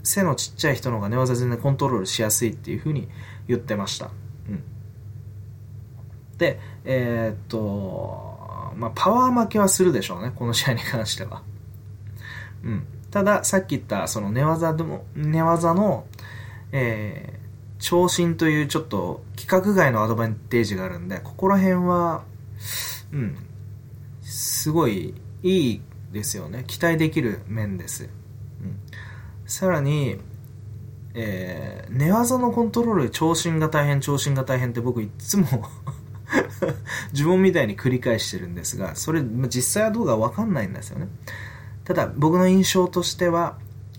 [0.02, 3.08] 背のちっちゃい人の方が寝技全然コントロールしやすいっていう風に
[3.48, 4.10] 言ってました。
[4.48, 4.62] うん。
[6.38, 11.42] で、えーっと、まあ、パワー負けはするでしょうね、この試合に関しては。
[12.62, 12.86] うん。
[13.10, 16.04] ただ、さっき言った、その寝技でも、寝技の、
[16.74, 17.44] えー
[17.80, 22.24] 長身というちょっと規格外のアドバンテージがあるんで、ここら辺は、
[23.12, 23.36] うん、
[24.22, 26.64] すごいいいですよね。
[26.66, 28.08] 期待できる面です。
[28.62, 28.80] うん、
[29.44, 30.16] さらに、
[31.12, 35.46] えー寝技のコントロール、長身が大変、長身が大変って僕いつも
[37.12, 41.08] 呪文みたいに繰り返してるんですが、それ、実際はどうかわかんないんですよね。
[41.84, 43.58] ただ、僕の印象としては、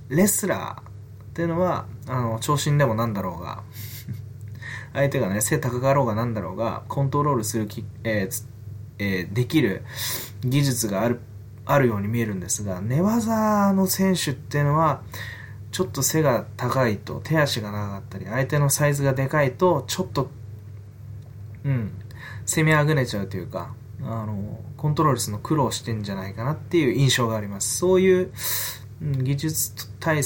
[0.09, 0.85] レスラーっ
[1.33, 3.63] ていうのは、あの、長身でもなんだろうが、
[4.93, 8.45] 相手がね、背高かろうがなんだろうが、コントロールするき、えー
[8.97, 9.83] えーできる
[10.43, 11.19] 技術がある、
[11.65, 15.01] あるように見えるんですが、寝技の選手っていうのは、
[15.71, 20.29] ちょっと背が高いと、手足が長かったり、相手のサイズがでかいと、ちょっと、
[21.65, 21.91] うん、
[22.45, 27.77] 攻めあぐねちゃうというか、あの、コントロールするの苦労してんじゃないかなっていう印象があります。
[27.77, 28.31] そういう、
[29.01, 30.21] うん技術体、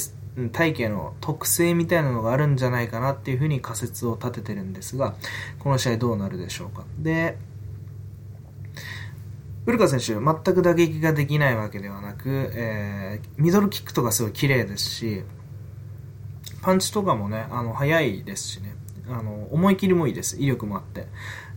[0.48, 5.14] 体系の特性みたいなのがあるんじゃないかなっていうふうに仮説を立ててるんですが、
[5.58, 6.84] この試合どうなるでしょうか。
[6.98, 7.36] で、
[9.66, 15.22] ウルカ選手、全く打撃ができないわけではなく、えーミドルキックとかすごい綺麗ですし、
[16.62, 18.74] パンチとかもね、あの、速いですしね、
[19.08, 20.40] あの、思い切りもいいです。
[20.40, 21.06] 威力もあって。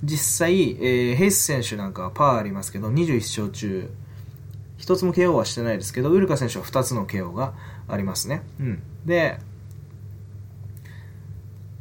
[0.04, 3.90] 実際、えーヘイス選手なんかはパワーありますけど、21勝中、
[4.78, 7.54] 一つも KO はしてないですけど、ウルカ選手は二つの KO が
[7.88, 8.44] ありますね。
[8.60, 8.84] うん。
[9.06, 9.40] で、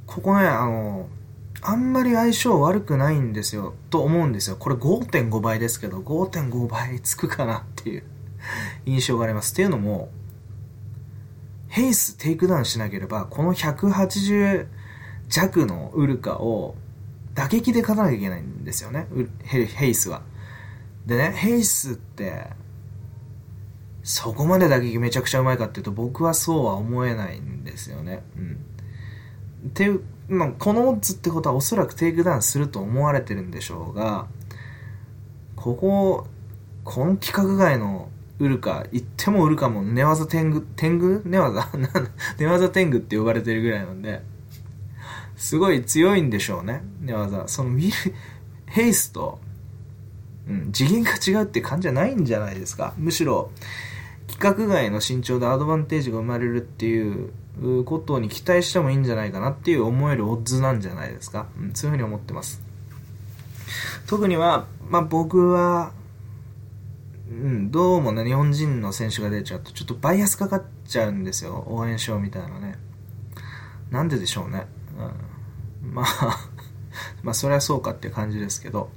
[0.07, 1.09] ここね、あの、
[1.63, 4.57] あんまり相性悪くないんですよ、と思うんですよ。
[4.57, 8.03] これ5.5倍ですけど、5.5倍つくかなっていう
[8.85, 9.53] 印象があります。
[9.53, 10.11] っていうのも、
[11.69, 14.67] ヘイステイクダウンしなければ、この180
[15.29, 16.75] 弱のウルカを
[17.35, 19.07] 打撃で勝たなきゃいけないんですよね、
[19.45, 20.23] ヘイスは。
[21.07, 22.51] でね、ヘイスって、
[24.03, 28.23] そこまで打撃めちゃくちゃうまいかっていうと、僕はそうは思えないんですよね。
[28.37, 29.71] うん。
[29.71, 34.27] ていう、まあ、このオッズってことはおそらくテイクダウンすると思われてるんでしょうが、
[35.57, 36.27] ここ、
[36.85, 38.09] この規格外の
[38.41, 41.23] ウルカ、言ってもウルカも寝技天狗、天狗？
[41.25, 41.69] 寝技？
[42.39, 44.23] 寝技天狗って呼ばれてるぐらいなんで、
[45.37, 47.47] すごい強いんでしょうね、寝技。
[47.47, 47.93] その見る、
[48.67, 49.39] ヘイスと、
[50.49, 52.95] うん、次元が違うって感じじゃないんじゃないですか。
[52.99, 53.53] むしろ、
[54.33, 57.33] 規格外の身長でアドバンテージが生まれるっていう
[57.85, 61.47] ことに期待してもいいんじゃないかなっていう思えるオッズなんじゃないですか？
[61.59, 62.63] うん、そういうふうに思ってます。
[64.07, 65.93] 特には、まあ、僕は、
[67.31, 71.65] うん、どうもね、日本人の選手が出ちゃうと、ちょっとバイアスかかっちゃうんですよ。
[71.67, 72.79] 応援しようみたいなね。
[73.91, 74.67] なんででしょうね。
[75.83, 76.07] うん、まあ
[77.23, 78.91] まあ、そりゃそうかっていう感じですけど。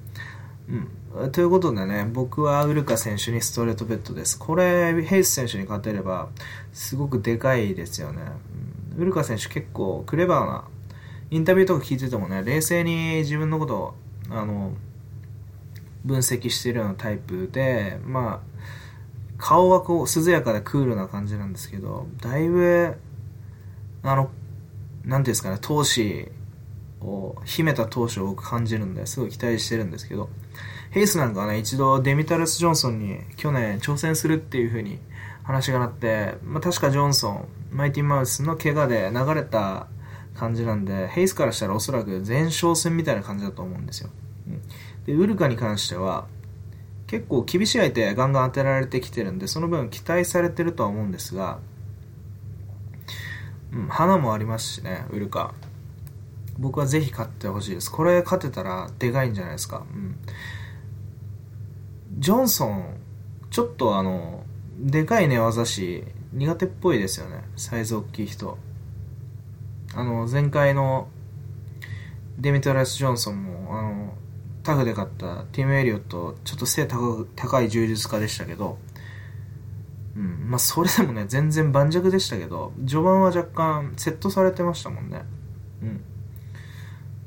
[0.69, 0.88] うん。
[1.32, 4.38] ということでね、僕はウルカ選手にストレートベッドです。
[4.38, 6.28] これ、ヘイス選手に勝てれば、
[6.73, 8.21] すごくでかいですよね。
[8.97, 10.65] ウルカ選手結構クレバーな、
[11.32, 13.93] インタビューとか聞いててもね、冷静に自分のことを、
[14.30, 14.73] あの、
[16.04, 18.56] 分析してるようなタイプで、まあ、
[19.38, 22.93] 顔はこう、涼やかでクールな感じなんですけど、だいぶ、
[24.04, 24.30] あの、
[25.06, 26.30] なんていうんですかね、闘志
[26.99, 30.30] を、秘めた闘志を感じるんで、すごい期待してるんですけど、
[30.95, 34.97] ヘイスなんかはね、一度デミタルス・ジョンソンに去年挑戦するっていう風に
[35.43, 39.88] 話がなって、まあ確かジョンソン、マイティマウスの怪我で流れた
[40.36, 44.10] 感じなんで、ヘイスからしたらおそらく前哨戦みたいな感じだと思うんですよ。
[45.05, 46.27] で、ウルカに関しては、
[47.08, 51.60] 結構厳しい相手ガンガン当てられてきてるんで、その分期待されてるとは思うんですが、
[53.73, 55.53] うん、花もありますしね、ウルカ。
[56.58, 57.91] 僕はぜひ勝ってほしいです。
[57.91, 59.84] これ勝てたらでかいんじゃないですか。
[59.93, 60.17] うん。
[62.17, 62.97] ジョンソン、
[63.49, 64.43] ちょっとあの、
[64.80, 67.43] でかい寝技師、苦手っぽいですよね。
[67.56, 68.58] サイズ大きい人。
[69.93, 71.08] あの、前回の
[72.38, 74.13] デミトラス・ジョンソンも、あの、
[74.63, 78.78] タフで勝ったティム・エリオット、ちょっと背高い柔術家でしたけど、
[80.15, 85.23] うん、まあそれでもね、全然盤石でしたけど、序盤は若干セットされてましたもんね。
[85.84, 86.01] うん。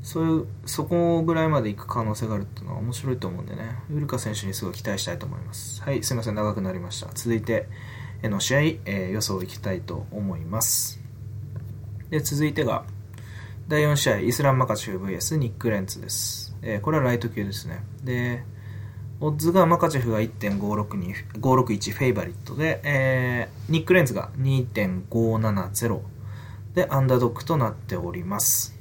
[0.08, 5.82] そういう、そこぐらいまで行く可能性があるっていうのは面白いと思うんでね、ウルカ選手にすごい期待したいと思います。
[5.82, 7.10] はい、すいません、長くなりました。
[7.12, 7.68] 続いて、
[8.22, 10.98] の試合、えー、予想いきたいと思います。
[12.08, 12.86] で、続いてが、
[13.68, 16.56] 第4試合、イスラン・マカチュフ VS ニック・レンツです。
[16.62, 17.84] えー、これはライト級ですね。
[18.02, 18.44] で、
[19.20, 26.00] オッズがマカチェフが1.561フェイバリットで、えー、ニック・レンツが2.570
[26.72, 28.77] でアンダードックとなっております。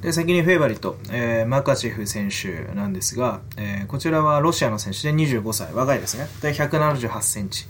[0.00, 6.26] で、先にフェイバリット、えー、マカチェフ選手なんですが、えー、こちらはロシアの選手で25歳、若いですね。
[6.42, 7.66] で、178センチ。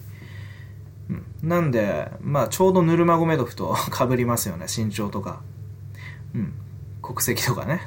[1.43, 5.43] なんで、まあ、ちょうどヌルマゴメドフと 被りますよね、身長とか。
[6.35, 6.53] うん、
[7.01, 7.81] 国籍とかね。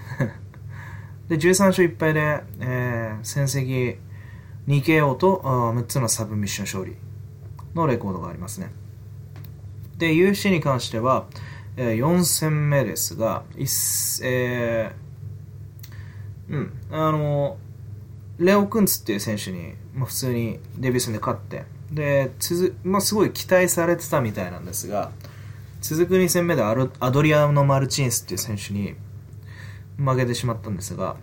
[1.27, 3.97] で、13勝1敗で、えー、戦績
[4.67, 6.95] 2KO と6つのサブミッション勝利
[7.75, 8.71] のレコードがありますね。
[9.97, 11.27] で、UFC に関しては、
[11.81, 17.57] え、4戦目ですが、えー、うん、あの、
[18.37, 25.11] レオ・クンツっていう選手に、まあ、普通にデビュー戦で勝って、で、つまあ、すごい期待されてたみたいなんですが、
[25.79, 28.95] 続く2戦目でアアドリアノ・マルチンスっていう選手に
[29.97, 31.15] 負けてしまったんですが、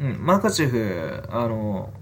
[0.00, 1.92] うん、マカチェフ、あの、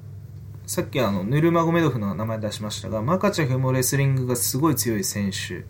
[0.64, 5.64] さっきあの、ヌルマゴメドフの名前出しましたが、マカチェフもレスリングがすごい強い選手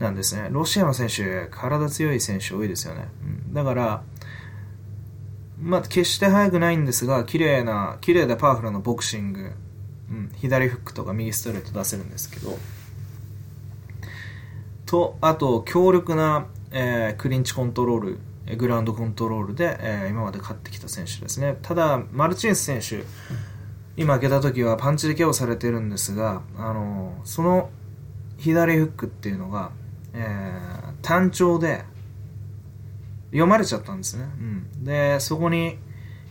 [0.00, 0.48] なんですね。
[0.50, 3.08] ロシアの選手、体強い選手多いですよね。
[3.22, 4.02] うん、だから、
[5.60, 9.52] まあ、決して速くないんですが、綺麗な、綺麗でパワフルなボクシング、
[10.10, 12.58] うん、左フックとか右ストレート出せるんですけど、
[14.86, 21.58] と、あと、強力な、えー、クリンチコントロール、グラウンドコントロールで、えー、今まで勝ってきた選手ですね。
[21.60, 23.04] ただ、マルチンス選手、
[23.98, 27.68] 今開けた時はパンチで KO されてるんですが、あのー、その
[28.38, 29.72] 左フックっていうのが、
[30.12, 31.84] えー、単調で
[33.30, 34.24] 読まれちゃったんですね。
[34.24, 35.78] うん、で、そこに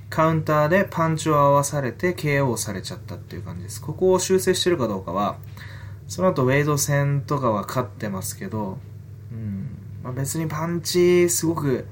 [0.10, 3.82] カウンターでパンチを合わされて KO されちゃったっていう感じです。
[3.82, 5.38] ここを修正してるかどうかは、
[6.08, 8.80] その後ウェイド戦とかは勝ってますけど、
[9.32, 11.88] うんまあ、別にパンチすごく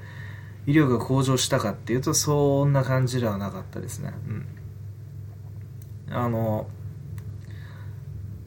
[0.65, 4.13] 威力が向上したかっていうとそんな感じではなかったですね。
[6.08, 6.67] うん、あの、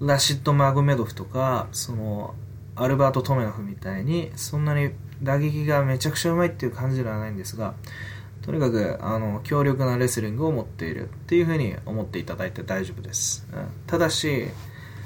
[0.00, 2.34] ラシッド・マグメドフとか、その、
[2.76, 4.90] アルバート・トメノフみたいに、そんなに
[5.22, 7.74] 打撃がめちゃくちゃうまいっていう感じではないんですが、
[8.42, 13.46] とにかく、あの、強力なレスリングを持っているっていうふうに思っていただいて大丈夫です。
[13.52, 14.48] うん、ただし、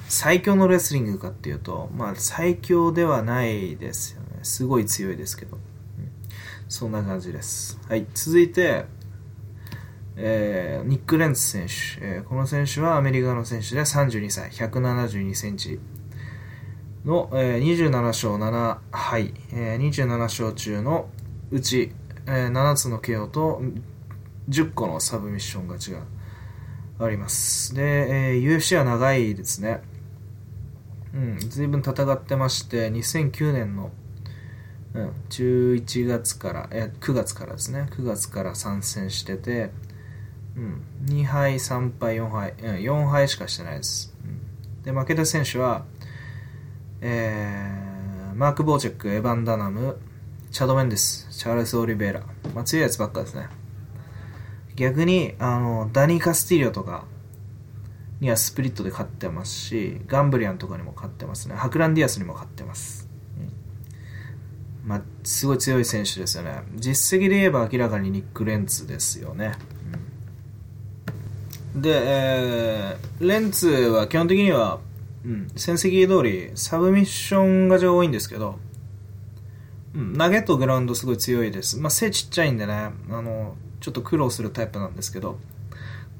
[0.08, 4.40] 最強のレスリングかっていうと、まあ最強ではないですよね。
[4.42, 5.56] すごい強いですけど。
[5.56, 5.62] うん、
[6.68, 7.80] そんな感じです。
[7.88, 8.06] はい。
[8.14, 8.84] 続いて、
[10.16, 15.80] えー、ニック・レンツ選手、えー、この選手はアメリカの選手で32歳、172センチ
[17.04, 21.08] の、えー、27勝7敗、えー、27勝中の
[21.50, 21.92] うち、
[22.26, 23.62] えー、7つの KO と
[24.48, 26.00] 10個のサブミッション勝ちが
[26.98, 27.74] あります。
[27.74, 29.82] で、えー、UFC は長いですね。
[31.12, 33.92] うん、随分戦ってまして、2009年の、
[34.94, 39.70] うん、11月から、え、9月からですね、9月から参戦してて、
[40.56, 44.14] うん、2敗、3敗、4敗、うん、4敗しかしてないです。
[44.24, 45.84] うん、で、負けた選手は、
[47.06, 49.98] えー、マーク・ボーチェック、エヴァン・ダナム、
[50.50, 52.22] チャド・メンデス、チャールス・オリベイラ。
[52.54, 53.48] まあ、強いやつばっかですね。
[54.74, 57.04] 逆に、あの、ダニー・カスティリオとか、
[58.20, 61.54] にはスプリットで勝ってますし、ガンブリアンとかにも勝ってますね。
[61.54, 63.06] ハクランディアスにも勝ってます。
[64.82, 66.62] うん、まあ、すごい強い選手ですよね。
[66.76, 69.52] 実績で言えば明らかにニック・レンツですよね。
[71.74, 74.80] うん、で、えー、レンツは基本的には、
[75.24, 78.58] うん、戦績通りサブミッションが上多いんですけど、
[79.94, 81.78] うん、投げとグラウンドすごい強いです。
[81.78, 85.38] まあ、背ちっちゃいんでね、あの、ちょっと苦労するタイプなんですけど、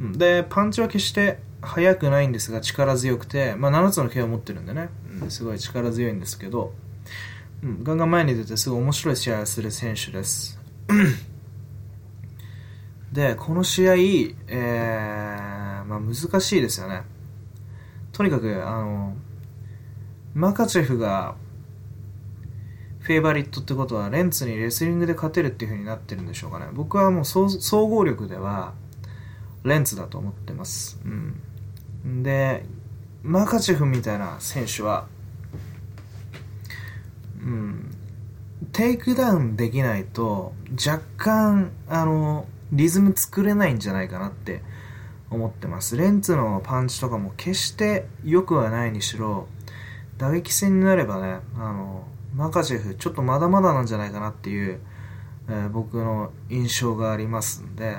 [0.01, 4.89] で、パンチは決して速くないんですが力強くて、まあ、7つの毛を持ってるんでね、
[5.23, 6.73] うん、すごい力強いんですけど、
[7.63, 10.61] うん、ガンガン前に出てすごい面白い試合をする選手です。
[13.13, 17.03] でこの試合、えーまあ、難しいですよね。
[18.15, 19.15] とにかくあの
[20.35, 21.35] マカチェフが
[23.01, 26.69] フェイバリットってことはレンツにレスリングで勝てるっていう風になってるんでしょうかね。
[26.73, 27.49] 僕はもう総
[27.87, 28.73] 合力では
[29.63, 32.23] レンツだと思ってます、うん。
[32.23, 32.65] で、
[33.23, 35.07] マカチェフみたいな選手は、
[37.43, 37.95] うん、
[38.73, 44.63] テイクダウンできないと若干、あの、リズム作れないんじゃないかなって
[45.35, 45.97] 思ってます。
[45.97, 49.49] レンツのパンチとかも決して良くはないにしろ、
[50.19, 54.81] 打撃戦になればね、あの、マカチェフちょっとまだまだなんじゃないかなっていう、
[55.49, 57.99] えー、僕の印象がありますんで、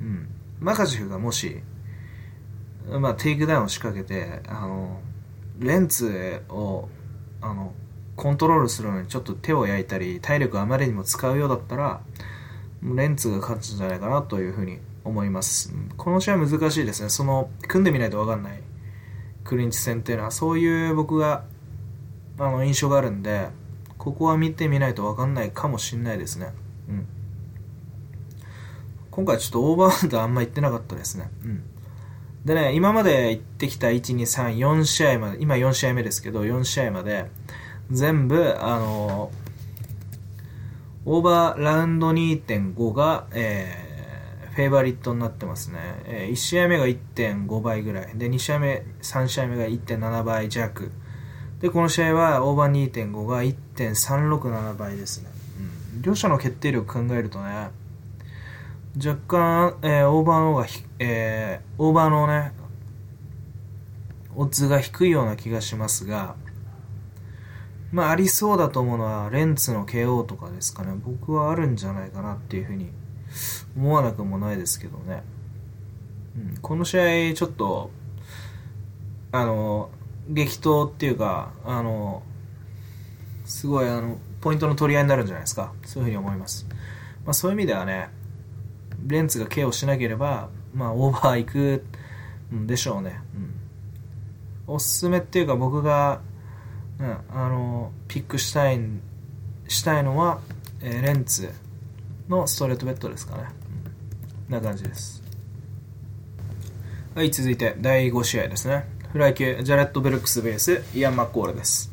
[0.00, 0.28] うん、
[0.60, 1.62] マカチェフがもし
[2.90, 5.00] まあ、テイクダウンを仕掛けてあの
[5.58, 6.88] レンツを
[7.40, 7.72] あの
[8.16, 12.00] コントロールするのにちょっと手を焼いたり体力あまりにも使うようだったら
[12.82, 15.72] レンツが勝つんじゃないかなというふうに思います。
[15.96, 17.08] この試合難しいですね。
[17.08, 18.62] その組んでみないと分かんない。
[19.44, 21.44] クリンチ戦っていうのはそういう僕が
[22.38, 23.48] あの印象があるんで
[23.98, 26.52] ここは見てみないと分かんないかもしんないですね。
[26.88, 27.06] うん。
[29.10, 31.30] 今回ちょっとオーバーハンドあんま言ってなかったですね。
[31.44, 31.62] うん。
[32.44, 37.30] でね、今まで行ってきた1、2、3、4試合まで、今4試合目ですけど、4試合まで、
[37.90, 39.30] 全部、あの
[41.06, 43.83] オーバーラウンド2.5が、えー、
[44.54, 45.80] フェイバリットになってますね。
[46.04, 48.16] えー、1試合目が1.5倍ぐらい。
[48.16, 50.92] で、2試合目、3試合目が1.7倍弱。
[51.60, 55.30] で、この試合はオーバー2.5が1.367倍ですね。
[55.96, 56.02] うん。
[56.02, 57.70] 両者の決定力考えるとね、
[58.96, 60.66] 若干、えー、オーバーの方が
[61.00, 62.52] えー、オーバーのね、
[64.36, 66.36] オッズが低いような気がしますが、
[67.90, 70.94] まあ、ありそうだと思うのは、レンツの KO とかですかね。
[71.04, 72.92] 僕はあるんじゃないかなっていうふうに
[73.76, 75.22] 思わなくもないですけどね。
[76.36, 77.90] うん、この試合、ちょっと、
[79.32, 79.90] あの、
[80.28, 82.22] 激闘っていうか、あの、
[83.44, 85.72] すごい、あの、ポイントの取り合いになるんじゃないですか。
[85.84, 86.66] そういうふうに思います。
[87.24, 88.08] まあ、そういう意味ではね、
[89.06, 91.84] レンツが KO しなければ、まあ、オーバー行く
[92.54, 93.20] んでしょうね。
[94.66, 94.74] うん。
[94.74, 96.20] おすすめっていうか、僕が、
[96.98, 98.80] うん、あの、ピックしたい、
[99.68, 100.40] したいのは、
[100.80, 101.50] えー、レンツ
[102.28, 103.44] のストレートベッドですかね。
[104.48, 105.22] な感じです。
[107.14, 108.86] はい、続いて、第5試合ですね。
[109.12, 111.92] フライ級、ジャレット・ベルックスベース、イアン・マッコールです。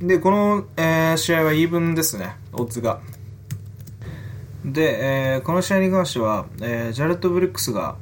[0.00, 3.00] で、この、えー、試合はイーブンですね、オッズが。
[4.64, 7.96] で、えー、この試合に関しては、えー、ジャレット・ブリックスが、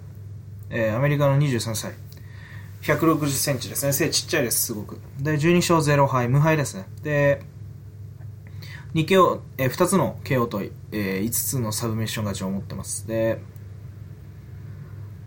[0.71, 1.95] えー、アメリカの23歳、
[2.83, 3.93] 160センチですね。
[3.93, 5.01] 背ちっちゃいです、すごく。
[5.19, 6.87] で、12勝0敗、無敗ですね。
[7.03, 7.43] で、
[8.95, 10.63] 2 KO、えー、2つの KO と、
[10.93, 13.07] えー、5つのサブミッション勝ちを持ってます。
[13.07, 13.41] で、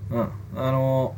[0.09, 1.15] うん、あの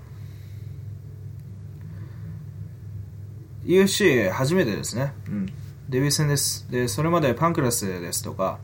[3.65, 5.13] ー、UFC 初めてですね。
[5.27, 5.45] うん。
[5.89, 6.69] デビュー戦です。
[6.71, 8.59] で、それまでパンクラスですとか、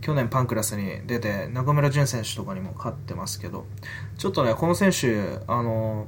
[0.00, 3.66] 去年パンクラスに出て中村潤選手とかにも勝ってますけど
[4.16, 6.06] ちょっとねこの選手あの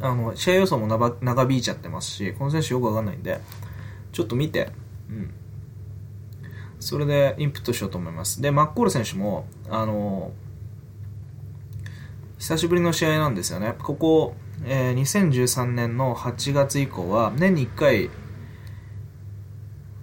[0.00, 3.40] あの試合予想も長長引いちゃってますしこの選手よくわかんないんで
[4.12, 4.70] ちょっと見て、
[5.08, 5.34] うん、
[6.80, 10.32] それでインプットしようと思いますでマッコール選手もあの
[12.38, 18.10] 久しぶりの試合なんですよねここ、えー、2013年の8月以降は年に1回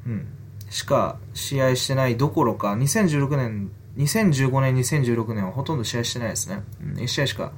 [0.06, 0.36] うん
[0.76, 6.64] しか試合してないどころか、2016年、2015年、2016年はほとんど試合してないですね。
[6.82, 7.54] うん、1試合しか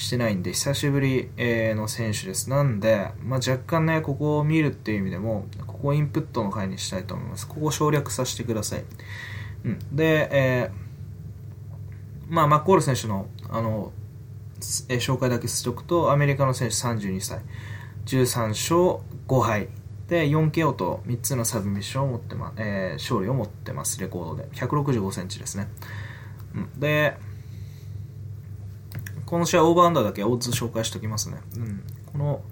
[0.00, 2.48] してないんで、久しぶりの選手です。
[2.48, 7.46] なんで、まあ、若干ね、ここを見るっていう意味でも、ここをインプットの回にしたいと思います。
[7.46, 8.84] ここを省略させてください。
[9.64, 9.78] うん。
[9.92, 13.92] で、えー、まあ、マッコール選手の、あの、
[14.88, 17.40] えー、紹介だけしておくと、アメリカの選手32歳、
[18.06, 19.68] 13勝5敗。
[20.08, 24.48] で、4KO と3つのサブミッションを持ってま、えー、勝利を持ってます、レコードで。
[24.54, 25.68] 165センチですね。
[26.54, 27.18] うん、で、
[29.30, 31.36] この試合オーバーアンダーだけオッズ紹介しておきますね。
[31.56, 31.84] うん。
[32.12, 32.42] この、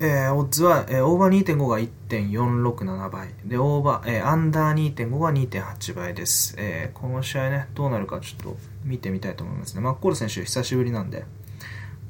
[0.00, 3.28] えー、オッズは、えー、オーバー2.5が1.467倍。
[3.44, 6.56] で、オーバー、えー、アンダー2.5が2.8倍です。
[6.58, 9.80] えー、この試合ね、どうなるかちょっと見てみたいと思いますね。
[9.80, 11.24] マッコール選手久しぶりなんで、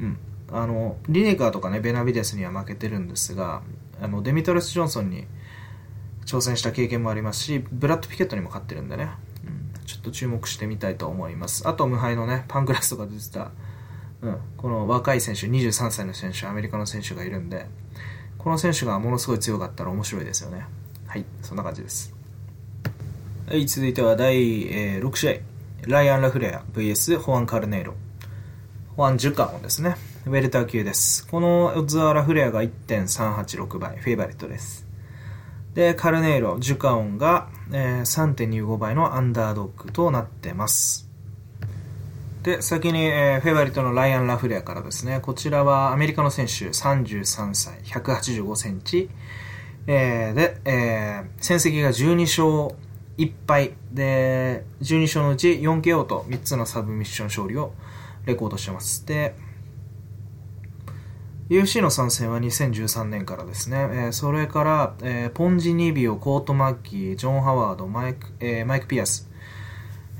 [0.00, 0.16] うん。
[0.50, 3.60] あの、リネカーとかね、ベナビデスには負けてるんですが、
[4.00, 5.26] あの、デミトレス・ジョンソンに
[6.24, 9.10] 挑戦した経験もありますし、ブラッド・ピケットにも勝ってるんでね、
[9.86, 11.68] ちょっと注目してみたいと思います。
[11.68, 13.50] あと無敗のね、パンクラスとか出てた、
[14.22, 17.66] うん、この若い選手、23歳の選手、アメリカの選手がいるんで、
[18.38, 20.66] この選手がものすごい強かったら面白いですよね。
[21.06, 22.14] はい、そんな感じです。
[23.46, 25.32] はい、続いては第、えー、6試合。
[25.86, 27.94] ライアン・ラフレア VS ホアン・カルネイロ。
[28.96, 29.96] ホアン・ジュカオンですね。
[30.26, 31.26] ウェルター級です。
[31.26, 34.86] このオッズはラフレアが1.386倍、フェイバリットです。
[35.74, 41.08] で、カルネイロ、ジュカオンが、えー、3.25倍のアンダードッグとなってます。
[42.42, 49.08] で、先に、えー、フェイバリットのライアン・ラフレアからですね、こちらはアメリカの選手、33歳、185センチ、
[49.86, 52.76] えー、で、えー、戦績が12勝
[53.16, 57.72] 1敗で、12勝のうち 4KO と3つのサブミッション勝利を
[58.26, 59.06] レコードしてます。
[59.06, 59.34] で、
[61.52, 63.76] UC の参戦は2013年からですね。
[63.76, 69.28] えー、それから、えー、ポンジ・ニビオ、コート・マッキー、ジョン・ハワード、マイク、えー、マイクピアス、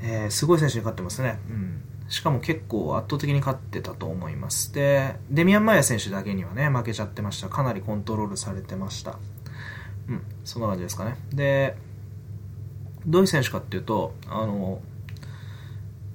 [0.03, 1.39] えー、すごい選手に勝ってますね。
[1.49, 1.83] うん。
[2.11, 4.75] しかも結構圧倒的に勝ってたと思います。
[4.75, 7.49] で、デミアン・マイヤ選手だけにはね、負けちゃってました。
[7.49, 9.19] かなりコントロールされてました。
[10.09, 11.17] うん、そんな感じですかね。
[11.33, 11.79] で、
[13.07, 14.83] どういう選手かっていうと、あの、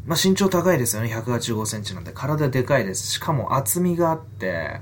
[0.05, 1.11] まあ、身長高いですよね。
[1.11, 2.11] 185センチなんで。
[2.13, 3.13] 体でかいです。
[3.13, 4.79] しかも厚みがあって、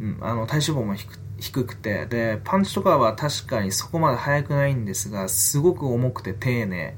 [0.00, 0.94] うん、あの体脂肪も
[1.38, 6.96] 低くてでパンチとかは確かにそこまで速くないんですがすごく重くて丁寧、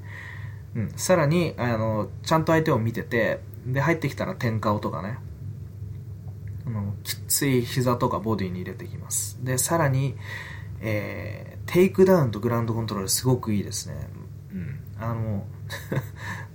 [0.75, 5.19] うん、さらにあのちゃんと相手を見ててで入ってきたら転換とかね。
[6.67, 9.39] あのきつい膝とかボディに入れてきます。
[9.45, 10.17] でさらに、
[10.81, 14.09] えー、テイクダウンとグラウンドコントロールすごくいいですね、
[14.53, 15.47] うん、あの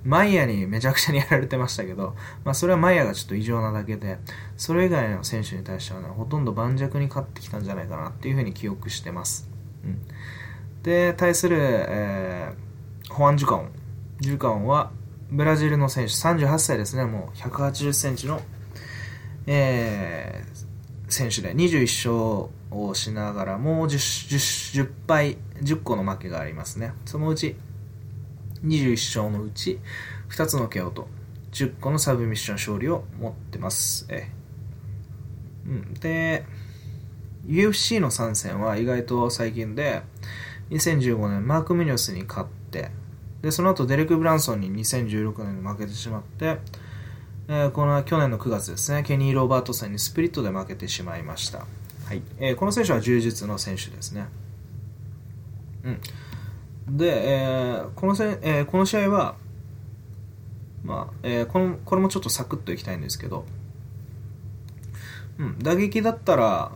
[0.04, 4.18] マイヤにめちゃくちゃにやられてましたけど、まあそれはマイヤがちょっと異常なだけで、
[4.58, 9.50] それ以外の選手に対してはね、ほとんど盤石に勝ってきたんじゃないかなっていうふうに記憶してます。
[9.84, 10.02] うん、
[10.84, 13.72] で、対する、えー、ホアン・ジュカオン。
[14.20, 14.92] ジュカオンは、
[15.30, 18.42] ブラジルの選手、38歳ですね、もう180センチの、
[19.48, 21.82] えー、選手で21
[22.44, 23.90] 勝をしながらもう 10,
[24.76, 26.94] 10, 10敗、10個の負けがありますね。
[27.06, 27.56] そのうち
[28.66, 29.80] 21勝のうち
[30.30, 31.08] 2つの KO と
[31.52, 34.06] 10個のサブミッション勝利を持ってます。
[34.10, 34.30] え
[35.66, 36.46] うん、で、
[37.46, 40.02] UFC の参戦は意外と最近で、
[40.70, 42.92] 2015年マーク・ミニョスに勝って、
[43.42, 46.60] で、その後デレク・ブランソンに2016年に負けてしまって、
[47.48, 51.66] えー、この去年の9月ですね、ケニー・ロバート戦にスプリットで負けてしまいました。
[52.06, 52.22] はい。
[52.40, 54.28] えー、この選手は柔術の選手ですね。
[55.84, 56.00] うん。
[56.88, 59.36] で、えー、このせ、えー、この試合は、
[60.84, 63.46] まあえー、このこれもちょっとサクッといきたいんですけど、
[65.38, 66.72] うん、打撃だったら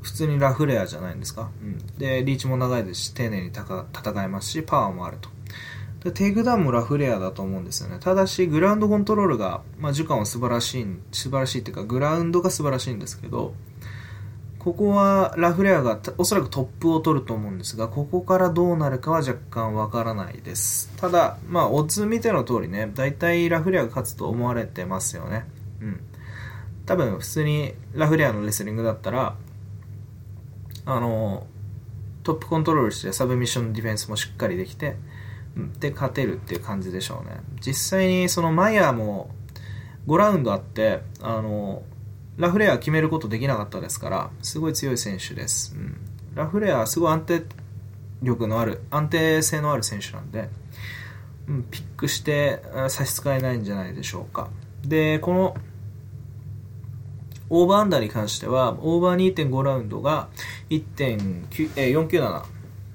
[0.00, 3.86] 普通にラフレアじゃないんですか、うん、でリーチも長いですし丁寧に戦
[4.22, 5.28] えますしパワーもあると。
[6.02, 7.98] でテイクダウンもラフレアだと思うんですよね。
[8.00, 13.54] ただしグラウンドコントロールが、まあ、時間は素晴らしい素晴らしいっていうかグラウンドが素晴らしいんですけど
[14.62, 20.88] ここはラフレアがおそらくトップを取ると思うんですが、ここからどうなるかは若干わからないです。
[20.98, 25.46] ただ、まあ、オッズ見ての通りね、大体ラフレアが勝つと思われてますよね。
[25.80, 26.00] うん。
[26.86, 29.34] 多分、普通にラフレアのレスリングだったら、
[30.86, 31.48] あの、
[32.22, 34.94] トップコントロールしてサブミッションのディフェンスもしっかりできて、
[35.80, 37.40] で、勝てるっていう感じでしょうね。
[37.60, 39.34] 実際にそのマイヤーも
[40.06, 41.82] 5ラウンドあって、あの、
[42.36, 45.74] ラフレア決めることできなかったですから、すごい強い選手です。
[45.76, 45.96] うん、
[46.34, 47.42] ラフレアはすごい安定
[48.22, 50.48] 力のある、安定性のある選手なんで、
[51.48, 54.48] うん、ピックして差し支えないんじゃないでしょうか。
[54.84, 55.56] で、この
[57.54, 60.28] オーバーアンダーに関しては、オーバー2.5ラウンドが
[60.70, 62.44] 1.497、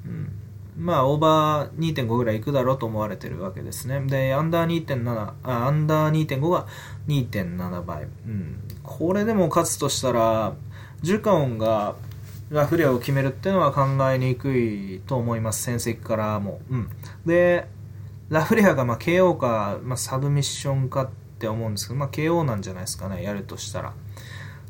[0.05, 0.31] うん、
[0.75, 4.01] まあ、オーバー2.5ぐらいいくだろうと思われてるわけですね。
[4.07, 6.65] で、アンダー2.7、あアンダー2.5が
[7.07, 8.03] 2.7倍。
[8.03, 8.66] うん。
[8.87, 10.55] これでも勝つとしたら、
[11.01, 11.95] ジュカオンが
[12.49, 16.61] ラフレアを決めるっていうのは考えにくいと思います、戦績からも。
[16.69, 16.89] うん。
[17.25, 17.67] で、
[18.29, 23.93] ラフレアがまあ KO か、まあ、サブミッションかって思うんですけど、まあ、KO なんじゃないですかね、やるとしたら。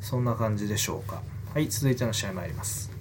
[0.01, 1.21] そんな感じでしょうか。
[1.53, 2.91] はい、続いての試合参ります。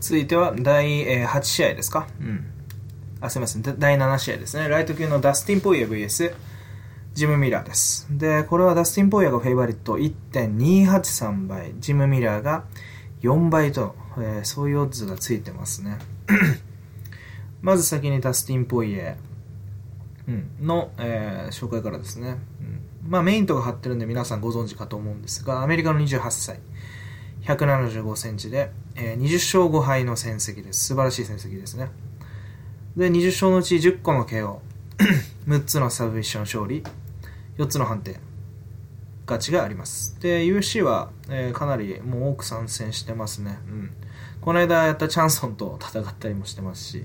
[0.00, 2.46] 続いては第8試合ですかうん。
[3.20, 3.62] あ、すいません。
[3.62, 4.68] 第7試合ですね。
[4.68, 6.34] ライト級のダスティン・ポイエ VS
[7.18, 8.06] ジム・ミラーです。
[8.10, 12.62] で、これはダスティン・ポイエがフェイバリット1.283倍、ジム・ミラーが
[13.22, 15.98] 4倍と、えー、そういうオッズがついてますね。
[17.60, 19.16] まず先にダスティン・ポイエ、
[20.62, 22.36] の、えー、紹介からですね。
[22.60, 26.60] うん、まあメインとか貼ってるんで皆さんご存知かと思うんですが、アメリカの28歳。
[27.42, 30.86] 175センチで、えー、20勝5敗の戦績です。
[30.86, 31.90] 素晴らしい戦績ですね。
[32.96, 34.58] で、20勝のうち10個の KO、
[35.48, 36.84] 6つのサブミッション勝利、
[37.58, 38.20] 4つの判定、
[39.26, 40.18] 勝ちがあります。
[40.20, 43.58] で、UFC は、えー、かなりもう多く参戦してますね。
[43.66, 43.90] うん。
[44.40, 47.04] この間やったチャンソンと戦ったりもしてますし、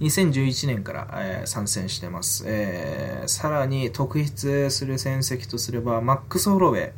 [0.00, 2.44] 2011年から、えー、参戦してます。
[2.46, 6.92] えー、さらに特筆する戦績とすれば、マックス・ホロウェイ。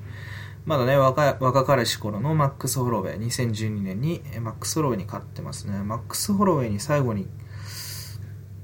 [0.64, 5.82] まだね、若若かりし頃のマックス・ホロウェイ、2012年にマックス・ホロウェイに勝ってますね。
[5.84, 7.28] マックス・ホロウェイに最後に、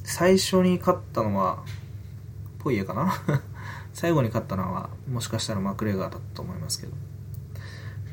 [0.02, 1.64] 最初に勝ったのは、
[2.58, 3.12] ポイエかな？
[3.92, 6.92] 最後に勝ったのは、もしかしたらマクレガーだと思いますけど。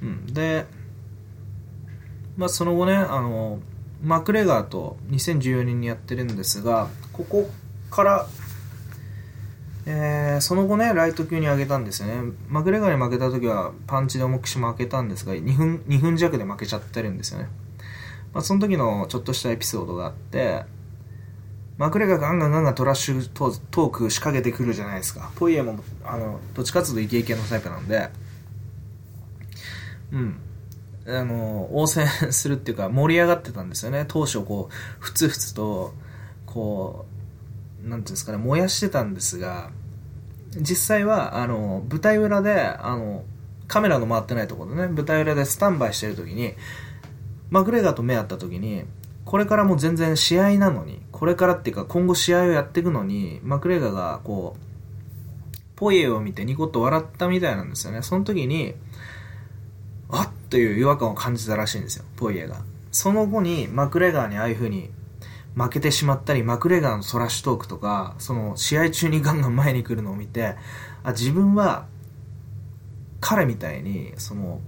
[0.01, 0.25] うん。
[0.27, 0.65] で、
[2.37, 3.59] まあその後ね、あの、
[4.03, 7.49] マクレガーと2014年にやってるんですが、ここ
[7.89, 8.27] から
[9.87, 12.33] えー、その後ね、ライト級に上げたんですよね。
[12.49, 17.49] マグレガーに負けた時はパンチで重くし負けたんですが、2分、2分弱で負けちゃってるんですよね。
[18.33, 20.65] まあ、その時のちょっとしたエピソードがあって、
[21.77, 25.31] マグレガーがガンガンガンガントラッシュトーク仕掛けてくるじゃないですか。
[25.35, 28.09] ポイエも、あの、どっちかっていうとイケイケのタイプなんで、
[30.13, 30.39] うん。
[31.07, 34.05] あの、応戦するっていうか盛り上がってたんですよね。
[34.07, 35.93] 当初こう、ふつふつと、
[36.45, 37.05] こ
[37.83, 39.71] う、なんていうんですかね、燃やしてたんですが、
[40.55, 43.25] 実際は、あの、舞台裏で、あの、
[43.67, 46.53] カメラの回ってないところでね、舞台裏でスタンバイしてる時に、
[47.49, 48.85] マグレガーと目合った時に、
[49.25, 54.65] これからもう全然試合なのに、これからっていうか今後試合をやっていくのに、マクレガーがこう、
[55.77, 58.01] ポイエを見てニコッと笑ったみたいなんですよね。
[58.01, 58.75] その時に、
[60.09, 62.57] あっという違和感を感じたらしいんですよ、ポイエが。
[62.91, 64.89] その後にマクレガーにああいう風に
[65.55, 70.55] 負けてしまったり、マクレガーのトラッシュトークとか、その試合中にガンガン前に来るのを見て、
[71.03, 71.87] あ、自分は
[73.21, 74.59] 彼みたいに、その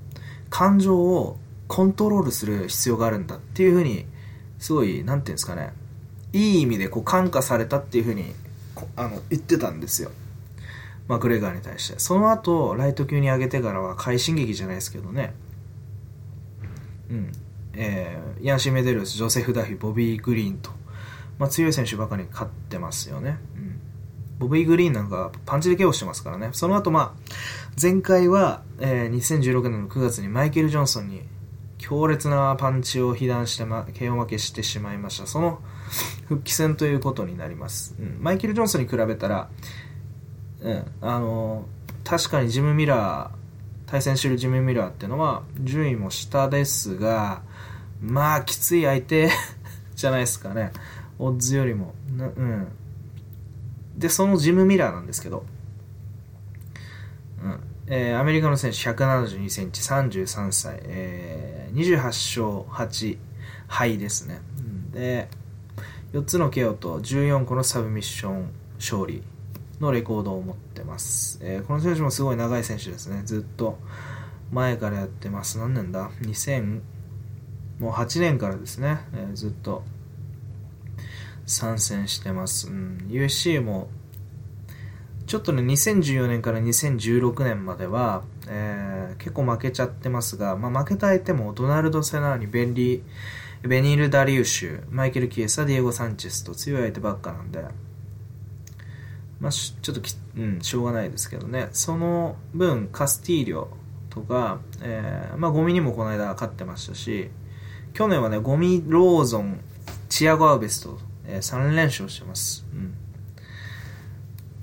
[0.50, 1.38] 感情を
[1.68, 4.06] コントロールする必要があるんだっていうふうに、
[4.60, 5.74] すごい、なんていうんですかね、
[6.34, 8.34] いい意味でこう感化されたっていうふうに、
[8.96, 10.12] あの、言ってたんですよ。
[11.08, 12.00] マクレガーに対して。
[12.00, 15.34] その後、ライト級に上げてからは快進撃じゃないですけどね。
[17.10, 17.32] うん。
[17.74, 20.72] えー、ヤンシー・メデルス、ジョセフ・ダフィ、ボビー・グリーンと、
[21.40, 23.38] まあ、強い選手ばかり勝ってますよね。
[23.56, 23.80] うん、
[24.40, 26.50] ボビー・グリーンなんかパンチで KO してますからね。
[26.52, 27.32] その後、まあ、
[27.82, 31.22] 前回は、えー、2016年の9月にマイケル・ジョンソンに
[31.78, 35.28] 強烈なパンチを被弾して、ま、KO 負けしてしまいました。
[35.28, 35.62] その
[36.28, 37.96] 復帰戦ということになります。
[38.00, 39.50] うん、マイケル・ジョンソンに比べたら、
[40.62, 41.66] うん、あの、
[42.04, 47.42] 確かにジム・ミラー、対戦してるジム・ミラーっていうのは順位も下ですが、
[48.02, 49.30] まあ、きつい相手
[49.96, 50.72] じゃないですかね。
[51.20, 51.96] オッズよりも。
[52.10, 52.68] うん。
[53.98, 55.46] で、そのジム・ミラーなんですけど、
[57.42, 57.60] うん。
[57.88, 63.18] えー、アメリカの選手172センチ、33歳、えー、28勝8
[63.68, 64.42] 敗ですね。
[64.92, 65.30] で、
[66.18, 68.50] 4つの KO と14個のサブミッション
[68.80, 69.22] 勝利
[69.80, 71.38] のレコードを持ってます。
[71.44, 73.22] えー、この選手もすごい長い選手ですね。
[73.24, 73.78] ずっと
[74.52, 75.60] 前からやってます。
[75.60, 79.84] 何年だ？2008年からですね、えー、ずっと
[81.46, 82.70] 参戦してます。
[82.70, 83.88] うん、USC も
[85.28, 93.02] ちょっとね、2014年から2016年までは、えー、結構負けちゃってますが、まあ、負けた相手もドナルド・セナーニ、ベンリー、
[93.64, 97.66] ベニール・ダリウシュ、マイケル・キエサ、ディエゴ・サンチェスと強い相手ばっかなんで、
[99.40, 100.02] まあ、ちょっと
[100.36, 101.70] うん、しょうがないですけどね。
[101.72, 103.68] その分、カスティーリョ
[104.10, 107.30] とか、えー、まあ、ゴミにもこの間勝ってましたし、
[107.94, 109.60] 去年はね、ゴミ、ローゾン、
[110.10, 112.66] チアゴ・アウベスと、えー、3連勝してます。
[112.74, 112.94] うん。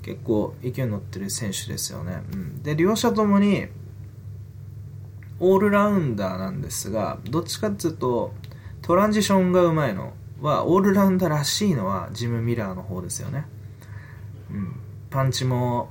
[0.01, 2.21] 結構勢いに乗ってる選手ですよね。
[2.33, 2.63] うん。
[2.63, 3.67] で、両者ともに、
[5.39, 8.33] オールラウンダーなんですが、どっちかっていうと、
[8.85, 13.45] トランジションがうまいのはオールラウンダーらしいのはジム・ミラーの方ですよね、
[14.51, 14.75] うん、
[15.09, 15.89] パンチも、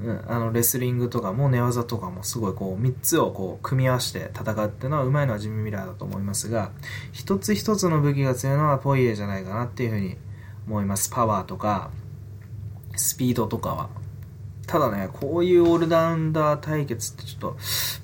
[0.00, 6.72] うん、あのレスリングとかも寝技とかもすごいこう3つをこう組み合わせて戦うっていうのはうまいのはジム・ミラーだと思いますが
[7.12, 10.16] 一つ一つの武器が強いのはポイエじゃないかなっていうふうに
[10.66, 11.10] 思います。
[11.10, 11.90] パワーとか
[12.96, 14.03] スピードとかは。
[14.66, 17.56] ただね、こういうオールラウンダー対決ってちょっと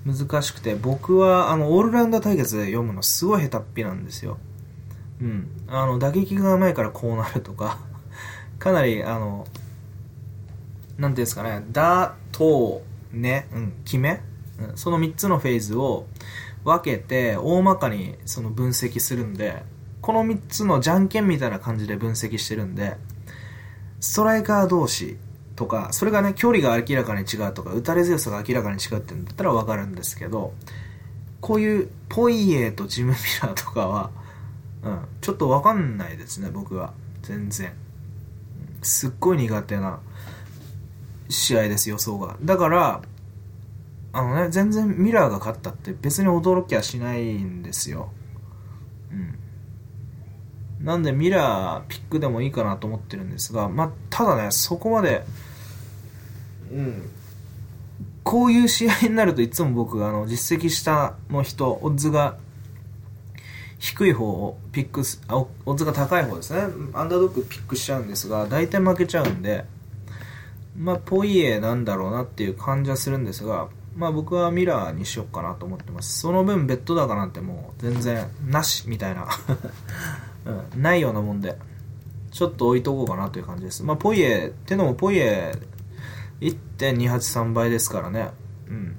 [0.04, 4.38] 難しくて、僕はあの、オールラウンダー対決で読むのすごい下手っぴなんですよ。
[5.20, 5.48] うん。
[5.68, 7.78] あの、打撃が前からこうなるとか
[8.58, 9.46] かなり、あの、
[10.98, 12.82] なんていうんですかね、だ、と、
[13.12, 14.20] ね、うん、決め、
[14.58, 16.06] うん、その3つのフェーズを
[16.64, 19.64] 分けて、大まかにその分析するんで、
[20.02, 22.96] この3つのじゃんけんみたいな感じで分析してるんで、
[24.00, 25.18] ストライカー同士
[25.60, 30.54] とか、それがね、距離が明らかに違うとか、打たれ強さが明らかに違うってんだったらわかるんですけど、
[31.42, 34.10] こういうポイエとジム・ミラーとかは、
[34.82, 36.94] うん、ちょっとわかんないですね、僕は。
[37.20, 37.74] 全然。
[38.80, 40.00] すっごい苦手な
[41.28, 42.38] 試合です、予想が。
[42.42, 43.02] だから、
[44.14, 48.10] あのね、全然ミラーが勝ったって別に驚きはしないんですよ。
[49.12, 49.14] う
[50.82, 50.86] ん。
[50.86, 55.26] なんでミラーピックでもいいかなと思ってるんですが、まあ、ただね、そこまで、
[56.70, 57.10] うん、
[58.22, 62.36] こういう試合になるといつも僕、あの、実績下の人、オッズが
[63.78, 66.60] 低い方をピックす、あ、オッズが高い方ですね。
[66.92, 69.64] アンダードッグピックしちゃうんですが、大体負けちゃうんで、
[70.76, 76.20] まあ、ポイエなんだろうなっていう感じはするんですが、まあ僕はミラーにしよっかなと思ってます。
[76.20, 79.28] その分ベッド高なんてもう全然なしみたいな
[80.74, 81.58] うん、ないようなもんで、
[82.30, 83.82] ちょっと置いとこうかなという感じです。
[83.82, 85.52] まあ、ポイエ、ってのもポイエ
[86.40, 88.30] 1.283倍ですからね。
[88.68, 88.96] うん。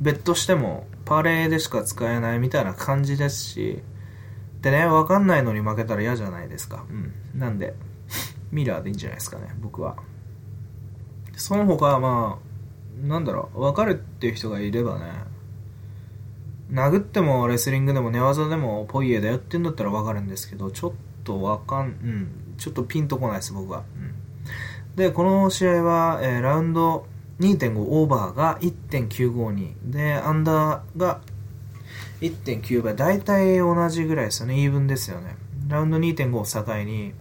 [0.00, 3.82] ベッドしても、パレーでしか使えないみたいな感じですし、
[4.60, 6.84] でね、わかんないのに負けたら嫌じゃないですか。
[6.90, 7.12] うん。
[7.38, 7.74] なんで、
[8.50, 9.96] ミラーでいいんじゃないですかね、僕は。
[11.36, 15.12] その他はまあ、なんだろう、わかるっていう人がいればね、
[16.70, 23.84] 殴ってもレスリングでも寝技でもポイエだよってんだったらわかるんですけど、ちょっとわかん、うん、ちょっとピンとこないです、僕は。
[23.96, 24.14] うん、
[24.96, 27.06] で、この試合は、えー、ラウンド
[27.40, 31.20] 2.5オーバーが1.952で、アンダーが
[32.22, 35.36] 1.9倍、大体同じぐらいですよね、イーブンですよね。
[35.68, 37.12] ラウンド2.5を境に、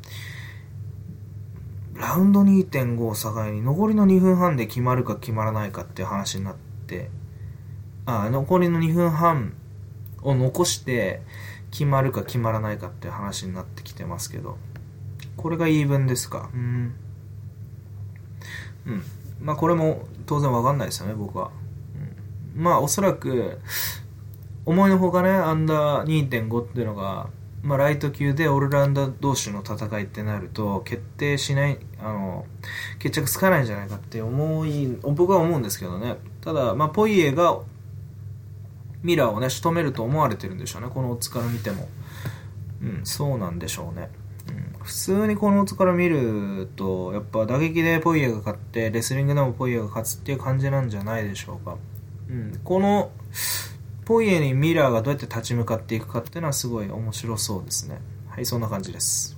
[1.95, 6.55] ラウンド2.5を境に残りの2分半で決まるか決まらないかっていう話になっ
[6.88, 7.09] て
[8.05, 9.53] あ残りの2分半
[10.21, 11.21] を残して
[11.71, 14.57] 決まるか決まらないかっていう話になってきてますけど。
[15.38, 16.49] これがイーブンですか？
[16.53, 16.93] うん。
[18.86, 19.04] うん。
[19.42, 21.52] まあこれも当然わかんないですよね僕は、
[22.56, 23.60] うん、まあおそらく
[24.66, 27.30] 思いのほかねアンダー2.5っていうのが
[27.66, 32.46] まあ、ライト級でオールラウンダー同士の戦いってなると決定しないあの
[33.00, 36.18] 決着つかないんじゃないかって思い僕は思うんですけどね。
[36.42, 37.58] ただ、まあ、ポイエが
[39.02, 40.90] ミラーをね仕留めると思われてるんでしょうね。
[40.94, 41.90] このオッズから見ても。
[42.84, 44.10] うんそうなんでしょうね、
[44.86, 51.78] 普通にこのオッズから見るとやっぱ打撃でポイエが勝ってレスリングでもポイエが勝つっていう感じなんじゃないでしょうか、
[52.30, 53.10] うん、この
[54.06, 58.00] ポイエにミラーがどうやって立ち向かっていくかっていうのはすごい面白そうですね。
[58.30, 59.36] はいそんな感じです。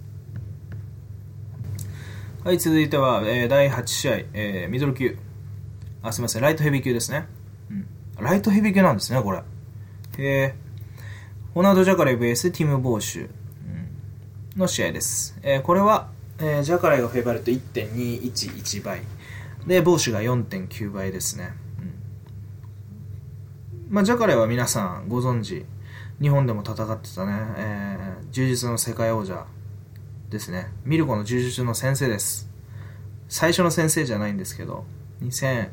[2.44, 5.18] はい続いては、えー、第8試合、えー、ミドル級。
[6.04, 6.42] あすみません。
[6.42, 7.26] ライトヘビー級ですね、
[7.72, 7.88] うん、
[8.20, 9.42] ライトヘビー級なんですねこれ。
[10.18, 13.30] えー、ホナード・ジャカレイ VS ティム・ボーシュ。
[14.58, 15.38] の試合です。
[15.44, 19.02] えー、これは、えー、ジャカレイがフェイバリット1.211倍。
[19.68, 21.54] で、ボーシュが4.9倍ですね。
[23.88, 25.64] うん、まあ、ジャカレイは皆さんご存知、
[26.20, 29.46] 日本でも戦ってたね、えー、柔術の世界王者
[30.32, 30.70] ですね。
[30.84, 32.50] ミルコの柔術の先生です。
[33.30, 34.86] 最初の先生じゃないんですけど、
[35.22, 35.70] 2008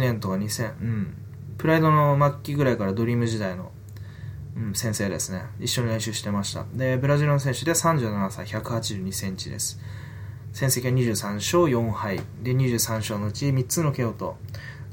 [0.00, 1.14] 年とか2000、うん、
[1.56, 3.72] プライドの末期ぐらいからドリーム時代の、
[4.58, 5.44] うん、先生ですね。
[5.60, 6.66] 一緒に練習してました。
[6.74, 9.78] で、ブラジルの選手で37歳、182センチです。
[10.52, 12.20] 戦績は23勝4敗。
[12.42, 14.36] で、23勝のうち3つの KO と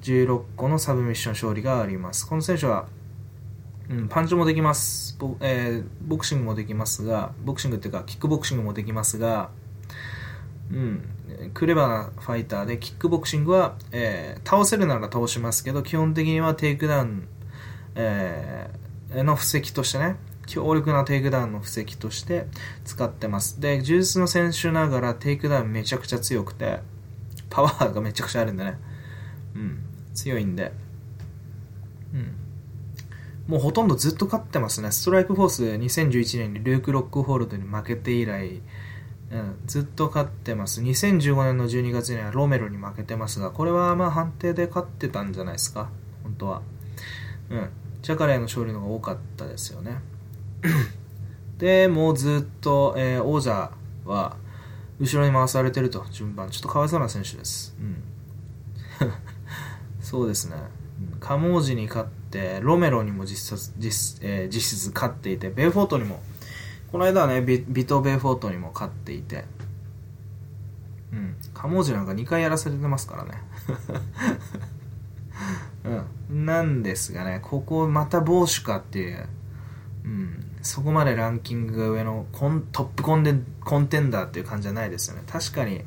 [0.03, 2.27] 16個のサブミッション勝利があります。
[2.27, 2.87] この選手は、
[3.89, 5.17] うん、パンチもできます。
[5.17, 9.49] ボ,、えー、ボクシングもできますが、ボクシングっていうか、キックボクシングもできますが、
[10.71, 11.09] うん、
[11.53, 17.27] クレバーなファイターでキックボクシングは、えー、倒せるなら倒しますけど基本的にはテイクダウン、
[17.95, 18.84] えー、
[19.23, 20.15] の布石としてね
[20.47, 22.47] 強力なテイクダウンの布石として
[22.83, 26.79] 使ってますで柔術の選手ながらテイクダウンめちゃくちゃ強くて
[27.49, 28.77] パワーがめちゃくちゃあるんでね
[29.55, 29.79] うん
[30.13, 30.71] 強いんで
[32.13, 32.45] うん
[33.47, 34.91] もうほとんどずっと勝ってますね。
[34.91, 38.61] ストライクフォース2011年にルーク・ロックホールドに負けて以来、
[39.31, 40.81] うん、ずっと勝ってます。
[40.81, 45.89] 2015年の12月にはロメロに負けてますが、これはまあ判定で勝ってたんじゃないですか。
[46.23, 46.61] 本当は。
[47.51, 47.69] うん。
[48.05, 49.97] ジャカレーの勝利の方が多かったですよね。
[51.57, 53.71] で、もうずっと、えー、王者
[54.05, 54.37] は、
[54.99, 56.51] 後ろに回されてると、順番。
[56.51, 57.75] ちょっとかわいそうな選手です。
[57.79, 58.03] うん。
[60.01, 60.55] そうですね。
[61.19, 66.21] カモージに勝って、ロメロにも実質、実,、えー、実質勝っていて、ベイフォートにも、
[66.91, 69.45] この間はねビ、ビト・ベイフォートにも勝っていて、
[71.11, 71.35] うん。
[71.55, 73.31] カモージなんか2回やらされてますからね。
[76.29, 76.45] うん。
[76.45, 79.27] なんですがね、ここまた帽子かっていう、
[80.05, 80.45] うん。
[80.61, 85.23] そこまでランキングが上のコントップコンデコンテンダーっていう感じじゃないですよね。
[85.27, 85.83] 確かに、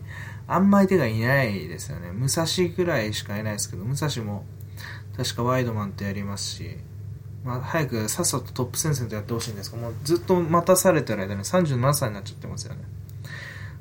[0.47, 2.13] あんまり手がいないですよね。
[2.13, 2.47] 武蔵
[2.77, 4.45] ぐらいしかいないですけど、武蔵も
[5.17, 6.79] 確かワイドマンとやりますし、
[7.45, 12.81] まあ、早くさっさとトップ戦線とやってほしいんですけど、もうずっと待たされてる間に37歳になっちゃってますよね。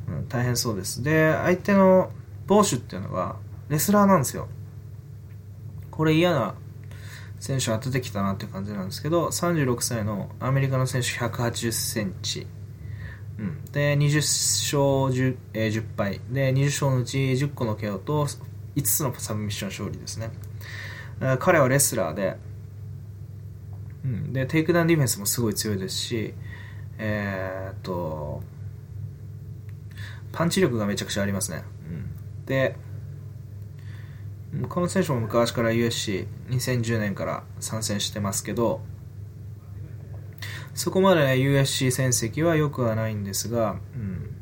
[0.07, 1.03] うん、大変そうです。
[1.03, 2.11] で、相手の
[2.47, 3.35] ボーシュっていうのは、
[3.69, 4.47] レスラーなんですよ。
[5.97, 6.53] これ嫌な
[7.39, 12.45] 選手当ててきたなっていう感じなんですけど、36歳のアメリカの選手180センチ。
[13.39, 16.21] うん、で、20勝 10,、えー、10敗。
[16.29, 18.27] で、20勝のうち10個の KO と
[18.75, 20.29] 5つのサブミッション勝利ですね。
[21.39, 22.37] 彼はレスラーで、
[24.05, 26.35] うん、で、テイクダウンディフェンスもすごい強いですし、
[26.99, 28.43] えー、っと、
[30.31, 31.63] パンチ力がめちゃくちゃありますね。
[31.89, 31.91] う
[32.43, 32.75] ん、で、
[34.69, 38.81] この選手も昔から USC2010 年から参戦してますけど、
[40.73, 44.35] そこまで、ね、USC 戦績は良くはないんですが、うん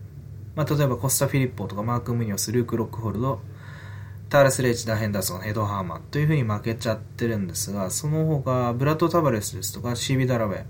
[0.55, 3.41] まあ、例えばコスタ・フィリッポとかマーク・ムニオス、ルーク・ロックホルド、
[4.29, 10.65] ターレス・レイチダー・ヘンダーソン、ヘド・ハーマンというふうに負けちゃってるんですが、その他、ブラッド・タバレスですとか、シービ・ダラウェイ、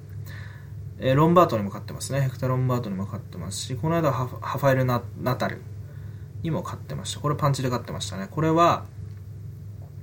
[1.00, 2.22] え、ロンバートにも勝ってますね。
[2.22, 5.62] ヘクタ・ロンバートにも勝ってますし、この間ハファエル・ナタル
[6.42, 7.20] にも勝ってました。
[7.20, 8.28] これパンチで勝ってましたね。
[8.32, 8.86] これは、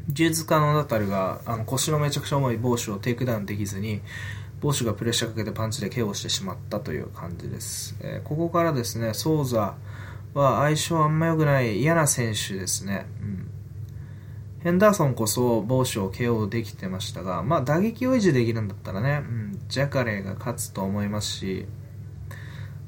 [0.08, 4.00] 柔術家のナタルがあの腰のめちゃくちゃ重いボッシュをテイクダウンできずに、
[4.60, 7.96] ボッシュがプレッシャーかけてパンチで KO してしまったという感じです。
[8.00, 9.74] えー、ここからですね、ソーザ
[10.34, 13.06] は相性あんま良くない嫌な選手ですね。
[13.20, 13.48] うん
[14.62, 21.66] ヘンダーソンこそボッシュを KO できてましたが、まあ打撃を維持できるんだったらね、うん、ジャカレーが勝つと思いますし、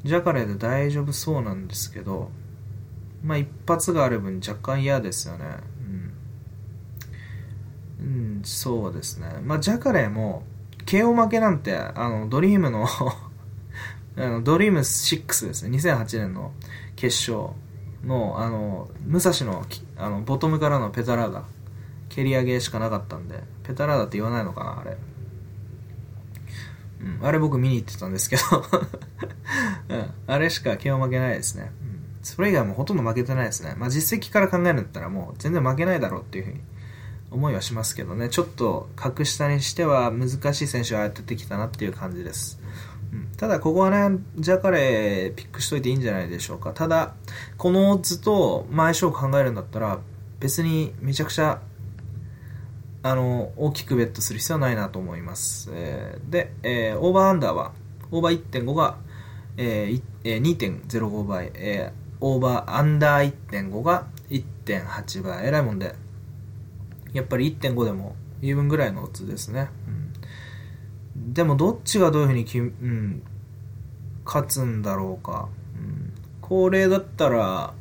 [0.05, 2.31] ジャカレーで大丈夫そうなんですけど、
[3.25, 5.47] まあ一発がある分若干嫌ですよね。
[8.05, 9.27] うん、そうですね。
[9.43, 10.45] まあジャカレーも
[10.85, 12.87] KO 負けなんて、あの、ドリームの
[14.17, 16.53] あのドリーム6ですね、2008年の
[16.95, 17.55] 決勝
[18.05, 19.65] の、あの、武蔵の
[19.97, 21.45] あのボトムからのペタラーダ
[22.11, 24.97] 蹴り上げしかなかったんで、ペタラーダって言わないのかな、あれ。
[27.01, 28.43] うん、あれ僕見に行ってたんですけど
[29.91, 31.71] うん、あれしか気を負けないですね。
[31.83, 33.75] うん、それ以外もほとんど負けてないですね。
[33.77, 36.61] まあ実績から考えるんだったらもう全然負けないだろうっていうふうに
[37.31, 42.61] 思いはしますけどね、ちょっと格下にしては難しい選手が当ててきたなっていう感じです。
[43.13, 46.73] うん、ただここはね、ジャカレーピックしといていいんじゃないでしょうか。
[46.73, 47.15] ただ、
[47.57, 49.99] このオッズと前勝負考えるんだったら、
[50.41, 51.61] 別にめちゃくちゃ
[53.07, 55.69] あの、大きくベットする必要はないなと思います。
[55.75, 57.73] えー、で、えー、オーバーアンダーは、
[58.11, 58.97] オーバー1.5が、
[59.59, 65.47] えーえー、2.05倍、えー、オーバーアンダー1.5が1.8倍。
[65.47, 65.95] えらいもんで、
[67.15, 69.71] やっぱり1.5でもイーブンぐらいのオッズですね。
[71.17, 73.23] うん、でも、どっちがどういうふうにき、うん、
[74.27, 75.49] 勝つんだろうか。
[75.77, 76.13] うん、
[76.43, 77.73] これだったら、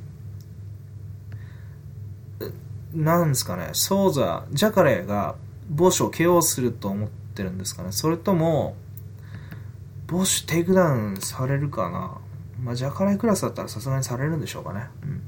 [2.93, 5.35] なんですかね、ソーザ、ジャカレーが
[5.69, 7.91] ボッシュを KO すると思ってるんですかね。
[7.91, 8.75] それとも、
[10.07, 12.17] ボッシュテイクダウンされるかな。
[12.63, 14.87] まあ、ジャカレークラスだったらさすがにされるんでしょうかね。
[15.03, 15.21] うん。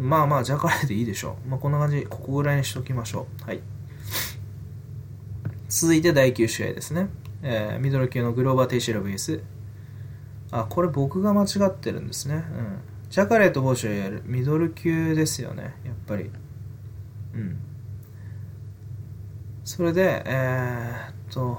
[0.00, 1.48] まあまあ、ジャカレーでいいでしょう。
[1.48, 3.44] まあ、こんな感じ、ここぐらいにしときましょう。
[3.44, 3.60] はい。
[5.68, 7.08] 続いて第9試合ですね。
[7.42, 9.42] えー、ミドル級のグローバー・テイシェラ VS。
[10.50, 12.34] あ、これ僕が間違ってるんですね。
[12.36, 12.78] うん。
[13.10, 15.74] ジャカレーとボッシュミドル級ですよね。
[15.84, 16.30] やっぱり。
[17.34, 17.58] うん。
[19.64, 21.58] それで、えー、っと、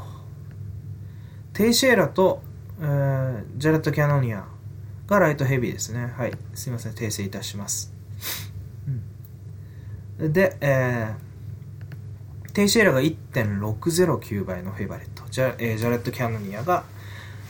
[1.53, 2.41] テイシェーラと、
[2.79, 4.45] えー、ジャレット・キャノニア
[5.07, 6.13] がライトヘビーですね。
[6.15, 6.33] はい。
[6.53, 6.93] すいません。
[6.93, 7.95] 訂正いたします。
[10.20, 15.24] で、えー、テイシェーラが1.609倍のフェイバレット。
[15.30, 16.84] ジャ,、えー、ジャレット・キャノニアが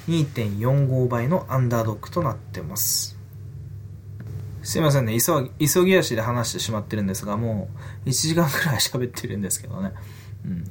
[0.08, 3.18] 2.45倍のアンダードックとなってます。
[4.64, 7.70] すいませんね急急ぎ足で話してしまってるんですがも
[8.04, 9.92] う1時間くらい喋ってるんですけどね、
[10.44, 10.64] うん、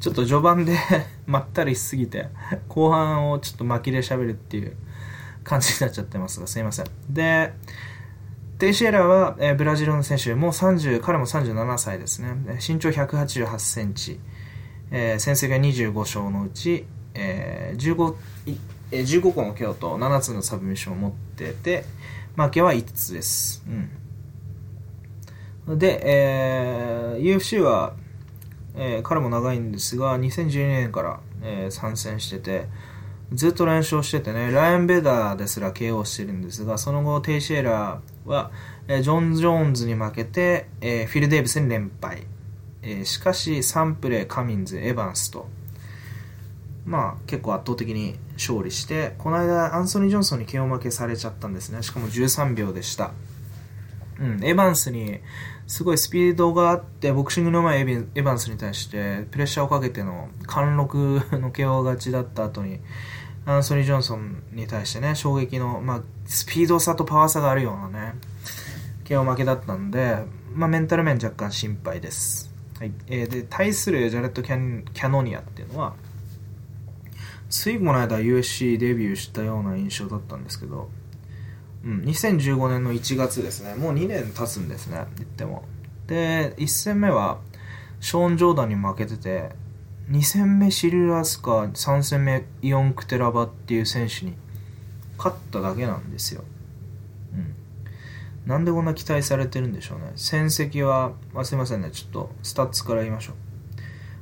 [0.00, 0.78] ちょっと序盤で
[1.26, 2.28] まったりしすぎて、
[2.68, 4.74] 後半をちょっと巻きで喋るっていう
[5.44, 6.86] 感じになっちゃってますが、すいません。
[7.10, 7.52] で、
[8.60, 12.34] テイシエラは、えー、ブラジルの選手、もう30、彼も37歳ですね。
[12.56, 14.20] 身長188センチ、
[14.90, 16.84] えー、戦績が25勝のうち、
[17.14, 18.14] えー、15、
[18.92, 21.86] えー、15個の KO と7つのサブミッションを持ってて、
[22.36, 23.64] 負けは5つです。
[25.66, 25.78] うん。
[25.78, 27.94] で、えー、UFC は、
[28.76, 32.66] えー、彼も長いんですが、2012年から、えー、参戦してて、
[33.32, 38.50] ずっと連勝しててね、ライアン・ベダーですら KO してるんですが、その後、テイシェーラは、
[38.88, 42.26] えー、ジョン・ジョーンズに負けて、えー、フィル・デイビスに連敗。
[42.82, 45.48] えー、しかし、サンプレー、カミンズ、エヴァンスと、
[46.86, 51.82] まあ、結構圧倒的に勝利して、この間、アンソニー・ジョンソンに KO 負けされちゃったんですね。
[51.82, 53.12] しかも13秒でした。
[54.18, 55.20] うん、エヴァンスに
[55.66, 60.96] すごいスピードがあって、ボクシングの前エヴァンスに対してプレッシャーをかけての貫禄
[61.32, 62.80] の KO 勝ちだった後に、
[63.46, 68.14] アンソニー・ジョンソンに対してね、衝撃の、まあ、スピード差とパワー差があるようなね、
[69.04, 70.18] KO 負けだったんで、
[70.54, 72.50] まあ、メンタル面若干心配です。
[72.78, 72.92] はい。
[73.08, 75.94] えー、で、対するジャレットキャ・キャノニアっていうのは、
[77.48, 80.88] ついこの間 USC デビューしたような印象だったんですけど、
[81.84, 83.74] うん、2015年の1月ですね。
[83.74, 85.64] もう2年経つんですね、言っても。
[86.06, 87.40] で、1戦目は、
[88.00, 89.50] ショーン・ジョーダンに負けてて、
[90.10, 94.34] 2戦目シルラスカ、3戦目イオン・クテラバっていう選手に
[95.16, 96.42] 勝っただけなんですよ。
[97.32, 97.54] うん。
[98.44, 100.10] なんでこんな期待されてるんでしょうね。
[100.16, 103.36] 戦績は、あ、すいませんね、ちょっとスタッツから言いましょう。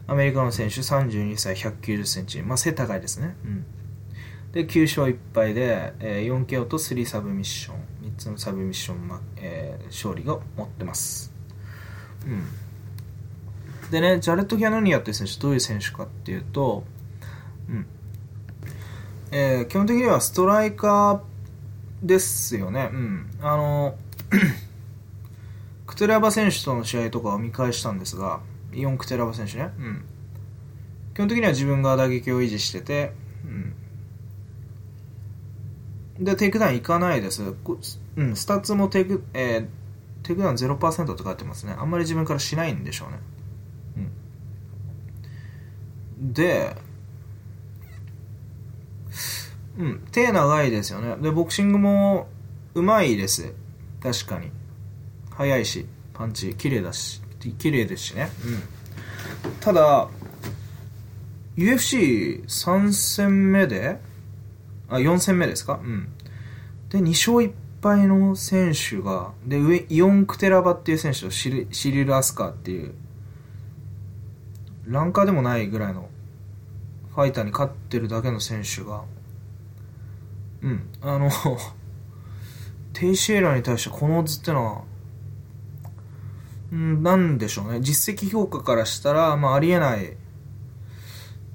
[0.09, 2.43] アメリカの選手32歳190センチ。
[2.43, 3.35] まあ背高いですね。
[3.45, 3.65] うん。
[4.53, 7.77] で、9勝1敗で、えー、4KO と3サブミッション、
[8.11, 11.33] 3つのサブミッション、まえー、勝利が持ってます。
[12.27, 12.68] うん。
[13.91, 16.85] でね、ジャレット・キャノニアっていう選手、どういう選手かっていうと、
[17.69, 17.87] うん。
[19.31, 21.21] えー、基本的にはストライカー
[22.03, 22.91] ですよね。
[22.93, 23.31] うん。
[23.41, 23.97] あの、
[25.87, 28.41] クテラバ選手との試合とかを見返したんですが、
[28.75, 29.71] イオン・クテラバ選手ね。
[29.79, 30.05] うん。
[31.15, 33.13] 基本的には自分が打撃を維持してて、
[33.45, 33.49] う
[36.21, 36.25] ん。
[36.25, 37.43] で、テイクダウンいかないです。
[38.17, 41.75] うん、スタッツもテイク、えー、テイクダウン0%って書いてますね。
[41.79, 43.19] あんまり自分からしないんでしょうね。
[46.21, 46.77] で、
[49.79, 51.17] うん、手長いですよね。
[51.23, 52.29] で、ボクシングも
[52.75, 53.55] うまいです。
[54.03, 54.51] 確かに。
[55.31, 57.23] 速いし、パンチ、綺麗だし、
[57.59, 58.31] 綺麗ですしね。
[59.45, 59.53] うん。
[59.61, 60.09] ただ、
[61.57, 64.01] UFC3 戦目で、
[64.89, 65.81] あ、4戦目ですか？
[65.83, 66.09] うん。
[66.89, 67.53] で、2勝1
[67.83, 72.95] 敗の選手が、で、上、イオン・クテラバっていう選手とシリシリル・アスカーっていう、
[74.87, 76.08] ランカーでもないぐらいの
[77.19, 79.03] ファイターに勝ってるだけの選手が、
[80.63, 81.29] うん、あの
[82.95, 84.83] テイシェーラに対してこのオッズってのは、
[86.71, 87.81] うん、なんでしょうね。
[87.81, 90.17] 実績評価からしたら、まあ、ありえない、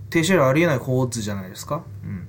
[0.09, 1.86] テイシェーラありえない高オッズじゃないですか。
[2.03, 2.28] うん。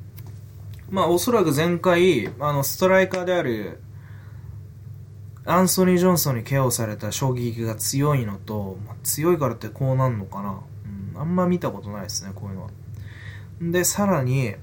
[0.88, 3.80] まあ、おそらく前回、あの、ストライカーである、
[5.44, 10.60] アンソニー・ジョンソンに KO された衝撃が強いのと、まあ、強いからってこうなんのかな。
[11.14, 12.70] うん、あんま見たことないですね、こういうのは。
[13.60, 14.54] で、さらに、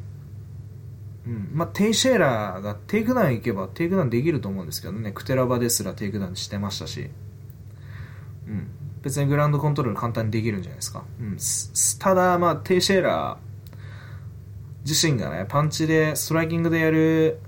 [1.25, 7.09] うん、まあ、テイシェーラーがテイクダウン行けばテイクダウンできると思うんですけどね、クテラバですらテイクダウンしてましたし、
[8.47, 8.67] うん、
[9.03, 11.03] 別にグラウンドコントロール簡単にできるんじゃないですか。
[11.19, 11.37] うん、
[11.99, 13.51] ただ、まあ、テイシェーラー、
[14.87, 17.39] 自身がね、パンチで、ストライキングでやる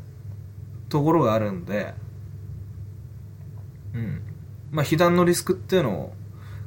[0.89, 1.95] ところがあるんで、
[3.93, 4.21] うん。
[4.71, 6.13] まあ、被弾のリスクっていうのを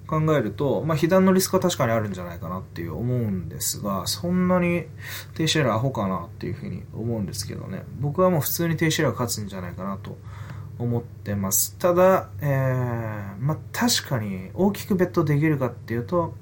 [0.06, 4.86] 考えると、まあ、被弾のリスクは確かにあるんじゃないかなっていう思うんですが、そんなに
[5.34, 7.84] テイシェラアホかなっていうふうに思うんですけどね。
[8.00, 10.16] 僕はもう普通にテイシェラ勝つんじゃないかなと
[10.78, 11.76] 思ってます。
[11.78, 16.34] ただ、えー、まあ、確かに大きくベットできるかっていうと、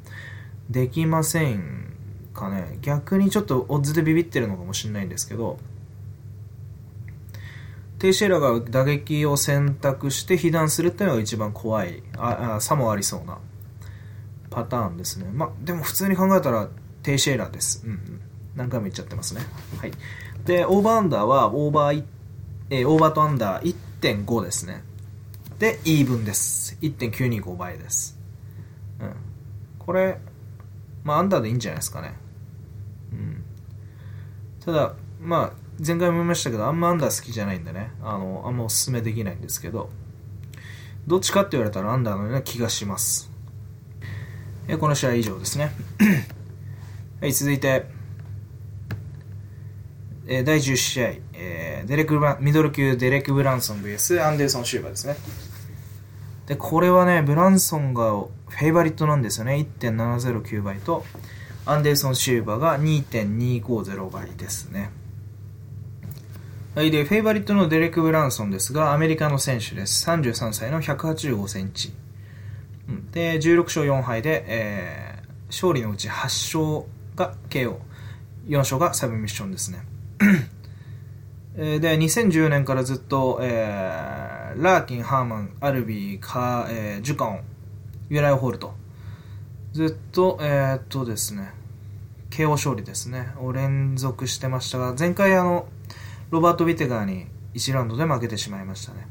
[0.71, 1.95] できません
[2.35, 5.59] かね逆にちょっとオッズでビビってるのかもしれないんですけど
[7.99, 13.39] テイシェラが打撃を選択して被弾するっていうのが一番怖いああさもありそうな
[14.55, 15.29] パターンですね。
[15.33, 16.69] まあでも普通に考えたら
[17.03, 18.21] テイシェーラーです、うん、うん、
[18.57, 19.43] 何回も言っちゃってますね。
[19.81, 19.93] はい。
[20.45, 22.05] でオーバーアンダーはオーバー、
[22.71, 24.83] えー、オーバーとアンダー1.5ですね。
[25.59, 26.77] でイーブンです。
[26.81, 28.19] 1.925倍です。
[29.01, 29.15] うん。
[29.79, 30.19] これ
[31.03, 32.15] まあアンダーでいいんじゃないですかね。
[33.13, 33.45] うん。
[34.65, 39.91] ただ、まあ、前回も言いましたけど、あんまアンダー好きじゃないんでね、あの、あんまおすすめできないんですけど、
[41.07, 43.31] どっちかって言われたらアンダーのような気がします。
[44.69, 45.73] えこの試合以上ですね。
[47.21, 47.87] はい、続いて、
[50.27, 55.17] え第10試合、えーデレクブラミドル級デレク・ブランソン VS アンデルソン・シューバーですね。
[56.47, 59.67] で、これはね、ブランソンがフェイバリットなんですよね。
[59.81, 61.05] 1.709倍と、
[61.67, 64.91] アンデルソン・シューバーが2.250倍ですね。
[66.75, 70.09] はい、で、フェイバリットのデレク・ブランソンですが、アメリカの選手です。
[70.09, 71.93] 33歳の185センチ。
[73.13, 75.15] で、16勝4敗で、えー
[75.55, 77.79] 勝利のうち8勝が KO、
[78.47, 79.85] 4勝がサブミッションですね。
[81.55, 87.41] で、2010年からずっと、えーラーキン、ハーマン、アルビー、カー、えージュカオン、
[88.09, 88.75] ユライア・ホールと、
[89.73, 91.53] ずっと、えーっとですね、
[92.31, 95.69] KO 勝利ですね、を連続してましたが、前回あの、
[96.31, 99.07] ロバート・ウィテカーに1ラウンドで負けてしまいましたね。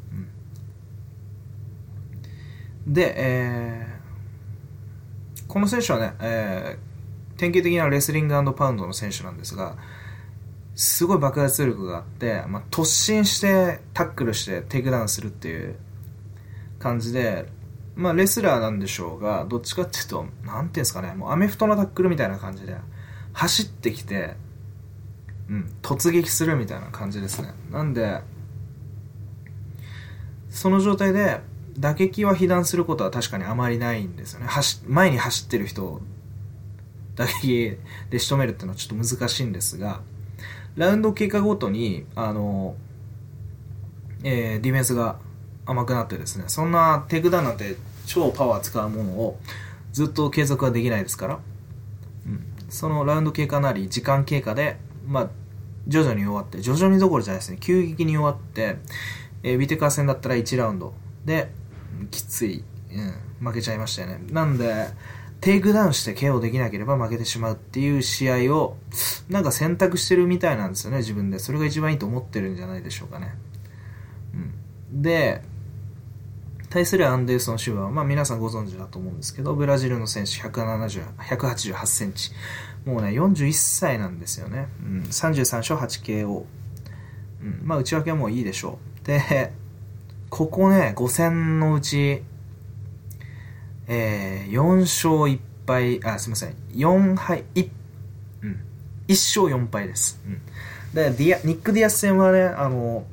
[2.87, 3.93] で、えー
[5.45, 6.93] この選手はね、えー
[7.37, 9.75] 典型的なレスリングパウンドの選手なんですが、
[10.75, 15.75] すごい爆発力があって、まあ、突進してタックルしてテイクダウンするっていう
[16.79, 17.47] 感じで、
[17.95, 22.75] まあ、レスラーなんでしょうが、どっちかっていうと、なんていうんですかね、もうアメフトのタックルみたいな感じで、
[23.33, 24.35] 走ってきて、
[25.49, 27.53] うん、突撃するみたいな感じですね。
[27.71, 28.21] なんで、
[30.49, 31.41] その状態で、
[31.77, 34.47] 打撃は被弾することは確かにあまりないんですよね。
[34.47, 36.01] 走前に走ってる人を
[37.15, 37.77] 打撃
[38.09, 40.01] で仕留めるっていうのはちょっと難しいんですが、
[40.75, 42.75] ラウンド経過ごとに、あの、
[44.23, 45.19] えーディフェンスが
[45.65, 49.39] 甘くなってですね、そんなテイクダウンなんて超パワー使うものを
[49.91, 51.39] ずっと継続はできないですから、
[52.25, 55.29] うん、そのラウンド経過なり時間経過で、まあ、
[55.87, 58.77] 徐々に終わって、徐々にどころじゃないですね、急激に終わって、
[59.43, 60.93] えーウィテカー戦だったら1ラウンド
[61.25, 61.51] で、
[62.11, 62.63] きつい、
[63.41, 64.19] うん、負けちゃいましたよね。
[64.31, 64.87] なんで、
[65.41, 68.77] テイクダウンして KO できなければ負けてしまうっていう試合を、
[69.29, 71.39] なんか選択してるみたいなんですよね、自分で。
[71.39, 73.35] それが一番いいと思ってるんじゃないでしょうかね。
[74.93, 75.41] うん、で、
[76.69, 82.31] 対するアンデルソン・シューバーは、まあ皆さんご存知だと思うんですけど、ブラジルの選手170 188センチ。
[82.85, 84.69] もうね、41歳なんですよね。
[84.81, 86.45] うん、33勝 8KO。
[87.41, 89.05] うん、まあ内訳はもういいでしょう。
[89.05, 89.51] で、
[90.33, 92.23] ここね、5戦のうち、
[93.85, 97.69] えー、4勝1敗、あ、すみません、4敗、1、
[98.41, 98.59] うん、
[99.07, 100.19] 1勝4敗です。
[100.25, 100.41] うん。
[100.95, 103.05] で、ディア、ニック・ディアス戦はね、あの、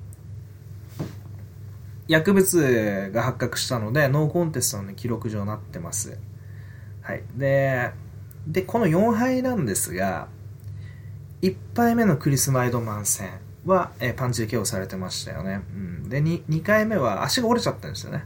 [2.09, 6.17] 薬物が発覚したので、ノーコンテストの記録上なってます。
[7.03, 7.23] はい。
[7.37, 7.91] で、
[8.47, 10.29] で、この4敗なんですが、
[11.43, 13.29] 1敗目のクリス・ワイドマン戦
[13.67, 15.63] は、えーパンチで KO されてましたよね。
[15.75, 16.09] うん。
[16.09, 18.25] で、2, 2回目は足が折れちゃったんですよね。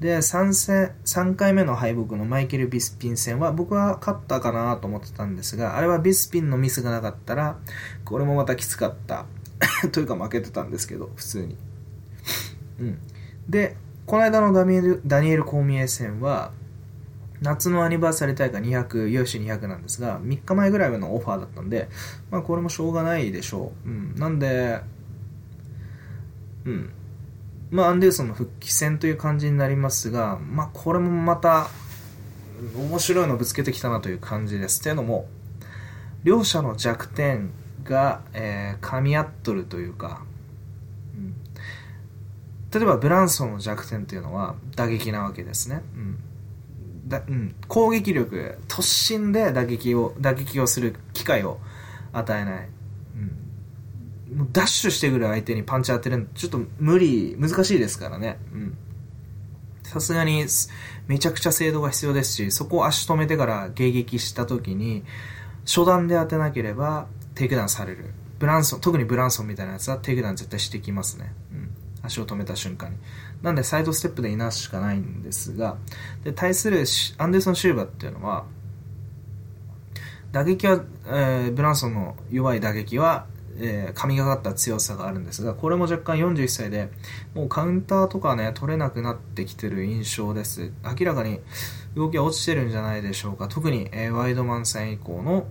[0.00, 7.58] で、3戦、3回目の敗北のマイケル・ビスピン戦は僕は勝ったかなと思ってたんですが、あれはビスピンのミスがなかったら、
[8.04, 9.26] これもまたきつかった。
[9.92, 11.56] というか負けてたんですけど、普通に。
[12.80, 12.98] うん。
[13.48, 13.76] で、
[14.06, 16.50] この間のダニエル、ダニエル・コーミエ戦は、
[17.42, 21.88] 夏のアニバーサリー大会200、UFC200 なんですが、3日前ぐらいのオファーだったんで、
[22.30, 23.88] まあこれもしょうがないでしょう。
[23.88, 24.14] うん。
[24.14, 24.80] なんで、
[26.64, 26.92] うん。
[27.70, 31.68] まあアンデルソンの復帰戦という感じになりますが、まあこれもまた、
[32.76, 34.80] 面白いのぶつけてきたなという感じです。
[34.80, 35.26] というのも、
[36.22, 37.50] 両者の弱点
[37.82, 40.22] が、えー噛み合っとるというか、
[41.16, 41.34] うん
[42.72, 45.82] 例えばブランソンの弱点というのは打撃なわけですね。
[45.94, 46.18] うん
[47.06, 51.58] だうん、攻撃力、突進で打撃を、打撃をする機会を
[52.12, 52.68] 与えない。
[54.30, 58.38] うん、もうダッシュしてくる相手にパンチ当てるのちょっと無理、難しいですからね。
[59.92, 60.46] さすがに
[61.06, 65.04] めちゃくちゃ精度が必要ですし、そこを足止めてから迎撃した時に、
[65.66, 68.14] 初段で当てなければテイクダウンされる。
[68.38, 71.32] ブランソン、特にブランソンみたいなやつはテイクダウン絶対してきますね。
[71.52, 71.70] うん。
[72.02, 72.96] 足を止めた瞬間に。
[73.42, 75.76] なんでサイドステップでいなすしかないんですが、
[76.24, 76.84] で、対する
[77.18, 78.44] アンデルソン・シューバーっていうのは、
[80.30, 83.26] 打撃は、えーブランソンの弱い打撃は、
[83.58, 86.88] えー神がかった強さがあるんですが、これも若干41歳で、
[87.34, 90.70] もうカウンターとかね、取れなくなってきてる印象です。
[90.98, 91.40] 明らかに
[91.96, 93.48] 動きは落ちてるんじゃないでしょうか。
[93.48, 95.46] 特に、えーワイドマン戦以降の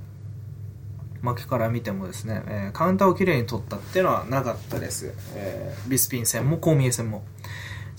[1.21, 5.13] 負けから見てもですね、えーカウンターをきれいに取ったっていうのはなかったです。
[5.35, 7.23] えービスピン戦もコーミエ戦も。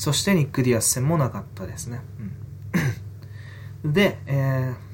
[0.02, 2.00] そしてニック・ディアス戦もなかったですね。
[3.84, 4.92] うん、で、えー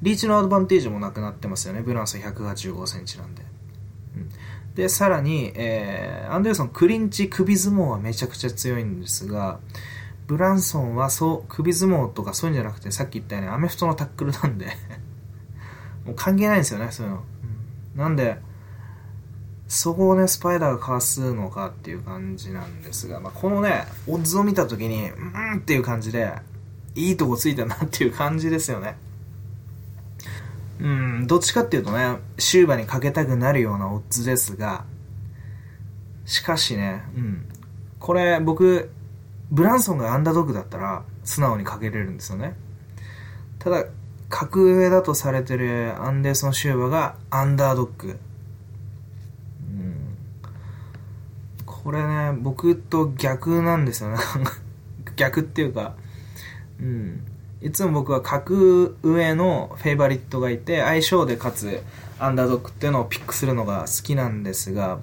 [0.00, 1.82] リーチのアドバンテージもなくなってますよね。
[1.82, 3.42] ブランソン185センチなんで。
[4.76, 9.58] で、さらに、えーアンデルソン、クリンチ、首相撲はめちゃくちゃ強いんですが、
[10.28, 14.66] ブランソンはそう、首相撲とかそういうんじゃなくて、さっき言ったようにアメフトのタックルなんで、
[16.06, 17.24] もう関係ないんですよね、そういうの。
[17.94, 18.38] うん、なんで、
[19.72, 26.32] そこをね、スパイダーがかすのかっていう感じなんですが、まあ、このね、オッズを見たときに、うんっていう感じで、
[26.96, 28.96] いいとこついたなっていう感じですよね。
[30.80, 34.84] うん、どっちかっていうとね、シューバにかけたくなるようなオッズですが、
[36.24, 37.46] しかしね、うん、
[38.00, 38.90] これ僕、
[39.52, 42.56] ブランソンがアンダードッグだったら、素直にかけれるんですよね。
[43.60, 43.84] ただ、
[44.28, 48.18] 格上だとされてるアンデーソン・シューバがアンダードッグ。
[51.82, 54.18] これね、僕と逆なんですよね。
[55.16, 55.94] 逆っていうか、
[56.80, 57.24] うん。
[57.62, 61.82] いつも僕は格上のフェイバリットがいて、相性で勝つ
[62.18, 64.98] アンダードッグっていうのをピックするのが好きなんですが、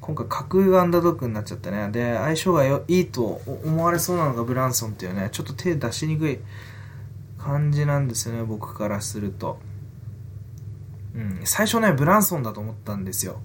[0.00, 1.90] 今回格上がアンダードッグになっちゃってね。
[1.90, 6.38] で、相性がいいと思われそうなのがブランソンっていうね、ちょっと手出しにくい
[7.38, 9.58] 感じなんですよね、僕からすると。
[11.14, 13.40] うん、最初ね、ブランソンだと思ったんですよ。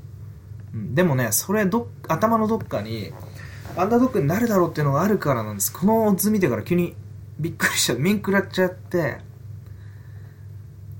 [0.73, 3.13] でもね、それど、頭のどっかに、
[3.75, 5.71] アンダードッグになるだろうっていうのがあるからなんです。
[5.71, 6.95] この図見てから急に
[7.39, 7.99] びっくりしちゃう。
[7.99, 9.19] 面食らっちゃって、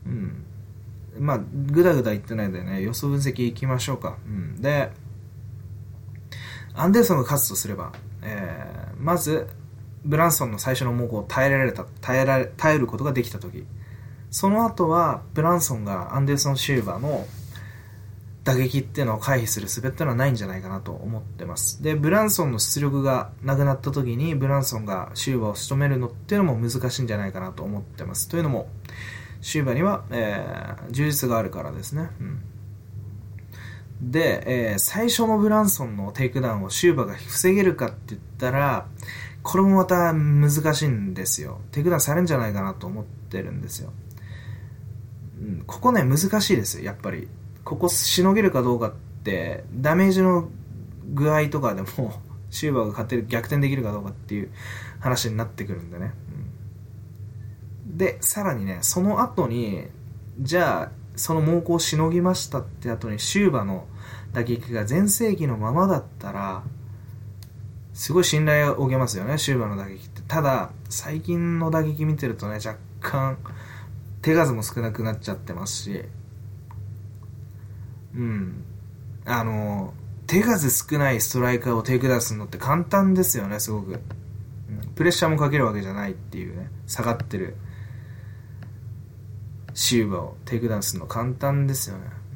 [0.06, 0.46] うん。
[1.20, 4.18] まあ、ぐだぐだ言ってないでね、予想分析いきましょうか。
[4.26, 4.62] うん。
[4.62, 4.92] で、
[6.76, 9.48] アンデルソンが勝つとすれば、えー、まず、
[10.06, 13.66] ブランソンの最初の猛攻を耐えられた、耐えられ、耐えることができたとき、
[14.32, 17.28] その後は、ブランソンがアンデルソン・シューバーの
[18.44, 21.82] 打撃っていうのを回避する術っていうのはないんじゃないかなと思ってます。
[21.82, 28.28] で、ブランソンの出力がなくなった時に、ブランソンがシューバーを仕留めるのっていうのも難しいんじゃないかなと思ってます。
[28.28, 28.68] というのも、
[29.40, 32.10] シューバーには、えー、柔術があるからですね。
[32.20, 38.88] うん、で、えー、最初のブランソンのテイクダウンをシューバーが防げるかって言ったら、
[39.42, 41.62] これもまた難しいんですよ。
[41.72, 43.94] テイクダウンされるんじゃないかなと思ってるんですよ。
[45.42, 47.30] うん、ここね、難しいですよ、やっぱり。
[47.64, 50.50] ここしのげるかどうかってダメージの
[51.14, 51.88] 具合とかでも
[52.50, 54.50] シューバーが勝てる逆転できるかどうかっていう
[55.00, 56.14] 話になってくるんでね、
[57.90, 59.88] うん、でさらにねその後に
[60.40, 63.88] じゃあその猛攻をしのぎましたって後にシューバーの
[64.34, 66.64] 打撃が全盛期のままだったら
[67.94, 70.22] すごい信頼を受けますよねシューバーの打撃って。
[70.28, 73.38] ただ最近の打撃見てるとね若干
[74.22, 76.06] 手数も少なくなっちゃってますし
[78.16, 78.64] うん。
[79.26, 79.94] あの、
[80.28, 83.92] 手数少ないストライカーをテイクダンすのって簡単ですよね、すごく。
[83.92, 84.00] うん、
[84.96, 87.56] プレッシャーもかけるわけじゃないっていうね、下がってる
[89.74, 92.06] シューバーをテイクダウンするの簡単ですよね。
[92.34, 92.36] う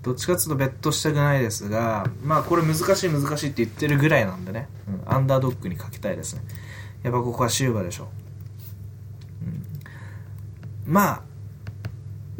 [0.00, 6.42] ん、どっちかっていうとベットしたくないですが、まあこれ難しい難しいって言ってるぐらいなんでね、うん、アンダードッグにかけたいですね。
[7.02, 8.08] やっぱここはシューバーでしょ。
[10.86, 11.22] うん、まあ、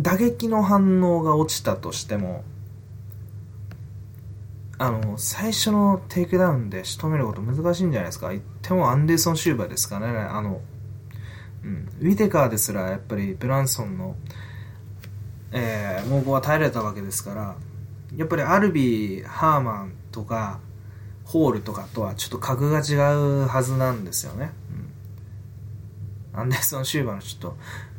[0.00, 2.44] 打撃の反応が落ちたとしても
[4.78, 8.30] あの最初のテイクダウンで仕留めること難しいんじゃないですか。
[8.30, 10.06] 言ってもアンデルソン・シューバーですかね。
[10.08, 10.60] あの、
[11.64, 14.16] うん、ウィテカーですらやっぱりブランソンの、
[15.52, 17.56] えー、猛攻は耐えられたわけですから
[18.16, 20.58] やっぱりアルビーハーマンとか
[21.24, 24.52] ホールとかとはちょっと格が違うはずなんですよね、
[26.34, 27.56] うん、アンデルソン・シューバーのちょっと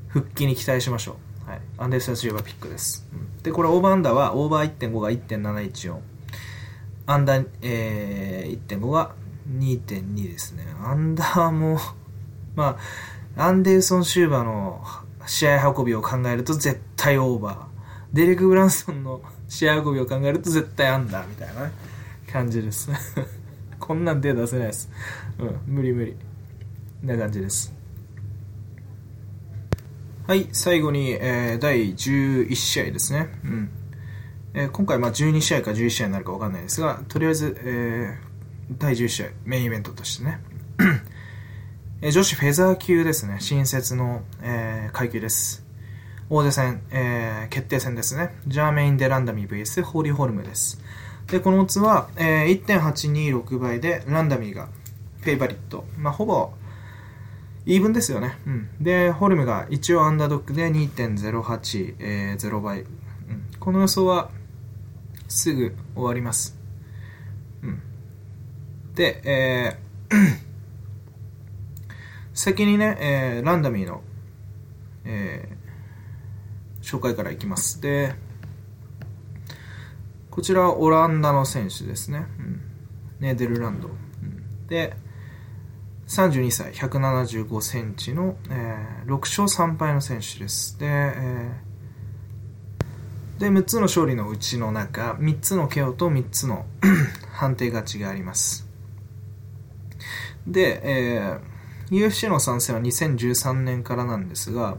[0.09, 1.34] 復帰に期待しましょう。
[1.45, 5.99] はい、アンデルソン・シウバピックです、うん、でこれオーバーアンダーはオーバー1.5が1.714
[7.07, 9.13] アンダー、えー、1.5が
[9.49, 11.79] 2.2ですねアンダーも
[12.55, 12.77] ま
[13.35, 14.83] あアンデルソン・シューバーの
[15.27, 17.57] 試合運びを考えると絶対オーバー
[18.13, 21.69] デレク・ブランソンの 試合運びを考えると絶対アンダーみたいな、
[22.31, 22.89] 感じです
[23.79, 24.89] こんなん手出せないです。
[25.37, 26.15] うん、無理無理。
[27.03, 27.73] な感じです。
[30.27, 33.29] はい、最後に、えー、第11試合ですね。
[33.43, 33.69] うん
[34.55, 40.39] えー、今回、まあ、12試合か11試合になるか分かんないですが、とりあえず、えー、第10試合、メインイベントとしてね、
[42.01, 45.63] えー、女子フェザー級ですね、新設の、えー、階級です。
[46.27, 48.35] 大手戦、えー、決定戦ですね。
[48.47, 50.81] ジャーメイン・デ・ランダミー VS ホーリー・ホルムです。
[51.27, 54.69] で、このオッズは、えー、1.826倍でランダミーが
[55.21, 55.85] フェイバリット。
[55.99, 56.51] まあ、ほぼ、
[57.65, 58.37] イーブンですよね。
[58.45, 58.69] うん。
[58.79, 62.87] で、ホルムが一応アンダードックで2.08、えー、0倍、うん。
[63.59, 64.29] この予想は
[65.27, 66.57] すぐ終わります。
[67.63, 67.81] うん。
[68.93, 69.85] で、えー
[72.33, 74.01] 先にね、えー、ランダミーの、
[75.05, 77.81] えー、紹介からいきます。
[77.81, 78.13] で、
[80.29, 82.25] こちらはオランダの選手ですね。
[82.39, 82.61] うん、
[83.19, 83.87] ネーデルランド。
[83.87, 84.97] うん、で、
[86.07, 90.77] 32歳、175センチの、えー、6勝3敗の選手です。
[90.77, 96.65] で、えー、で、6つの勝利のうちの中、3つの KO と3つの
[97.33, 98.67] 判定勝ちがあります。
[100.45, 104.77] で、えー、UFC の参戦は2013年からなんですが、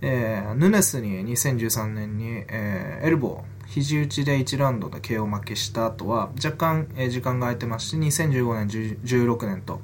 [0.00, 9.82] えー、ヌネスに2013年に、えー、エルボー、肘打ちで1ラウンドで KO 負けした後は若干、えー、時間が空いてまして2015年16年と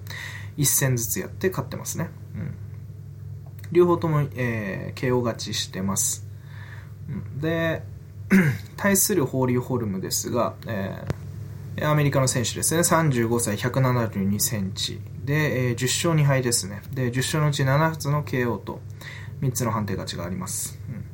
[0.56, 2.54] 1戦ずつやって勝ってますね、うん、
[3.72, 6.26] 両方とも、えー、KO 勝ちしてます、
[7.40, 7.82] で
[8.76, 12.80] 対するホーリー・ホルムですが、えー、アメリカの選手ですね。
[12.80, 15.00] 35歳172センチ。
[15.24, 16.82] で、えー、10勝2敗ですね。
[16.92, 18.80] で10勝のうち7つの KO と
[19.40, 21.04] 3つの判定勝ちがあります、うん。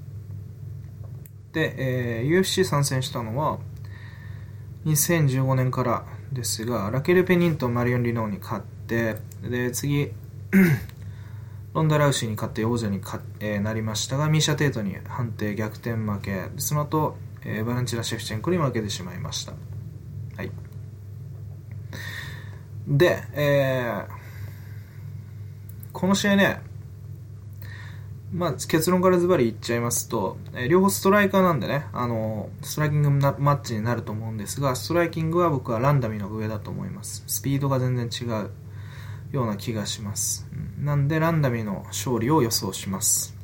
[1.52, 3.58] で、えー、UFC 参戦したのは
[4.86, 10.10] 2015年からですがラケル・ペニンとマリオン・リノーに勝ってで次
[11.74, 13.00] ロンダ・ラウシーに勝って王者に、
[13.38, 16.48] えー、なりましたがミーシャ・テイトに判定逆転負け。
[16.56, 19.52] その後、えー、バランチラ・シェフチェンコに負けてしまいました。
[20.36, 20.50] はい。
[22.88, 26.60] で、えー、この試合ね
[28.32, 37.24] まあ、結論からズバリ言っちゃいますと、えー、両方ストライカーなんでね、あのー、ストライキングマッチになると思うんですが、ストライキングは僕はランダミの上だと思います。
[37.26, 38.50] スピードが全然違う。
[39.32, 40.46] ような気がします。
[40.52, 43.36] うん、なんで、ランダミの勝利を予想します。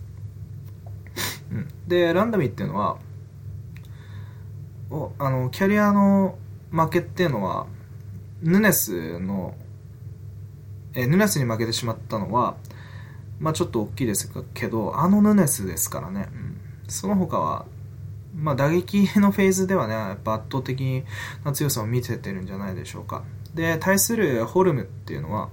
[1.50, 2.98] うん、で、ランダミーっていうのは、
[4.90, 6.38] おあのキャリアの
[6.70, 7.66] 負けっていうのは、
[8.42, 9.54] ヌネスの、
[10.94, 12.56] えヌネスに負けてしまったのは、
[13.38, 16.28] まあちょっと大きいですけど、あのヌネスですからね。
[16.32, 17.66] うん、その他は、
[18.34, 21.04] まあ打撃のフェーズではね、やっぱ圧倒的
[21.44, 23.24] な強さを見せてるんじゃないでしょうか。
[23.54, 25.50] で、対するホルムっていうのは、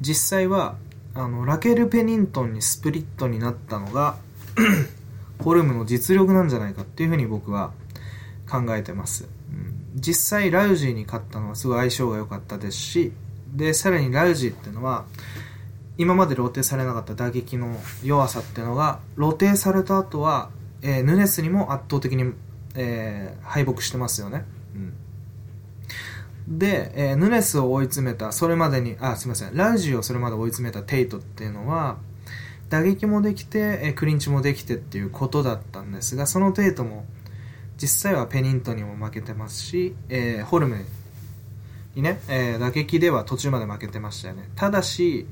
[0.00, 0.76] 実際は、
[1.14, 4.16] あの、ラケル・ペニントンにスプリットになったのが
[5.42, 7.72] ホルムの実力なんじゃないかっていうふうに僕は
[8.50, 9.28] 考えてます。
[9.52, 13.12] うん、実際、ラウジーに勝ったのはすごい相性が良かったですし、
[13.54, 15.04] で、さらにラウジーっていうのは、
[15.96, 20.50] 今まで露呈されなかった打撃の弱さっていうのが露呈された後は、
[20.82, 22.32] えー、ヌネスにも圧倒的に、
[22.74, 24.44] えー、敗北してますよね、
[26.46, 29.56] で、えー、ヌネスを追い詰めたそれまでにあすみません。
[29.56, 31.98] ラウジーをそれまで追い詰めたテイトっていうのは
[32.70, 37.06] 打撃もできて、えー、クリンチもできてっていうことだったんですがそのテイトも
[37.76, 40.84] 実際はペニントにも負けてますし、えー、ホルム
[41.94, 44.50] にね、えー、打撃では途中まで負けてましたよね。
[44.56, 45.26] ただし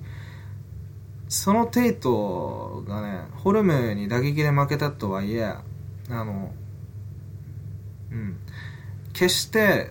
[1.33, 5.65] そのテイトがね、ホルムに打撃で負けたとはいえ、あ
[6.11, 6.53] の、
[8.11, 8.37] うん、
[9.15, 9.91] 決して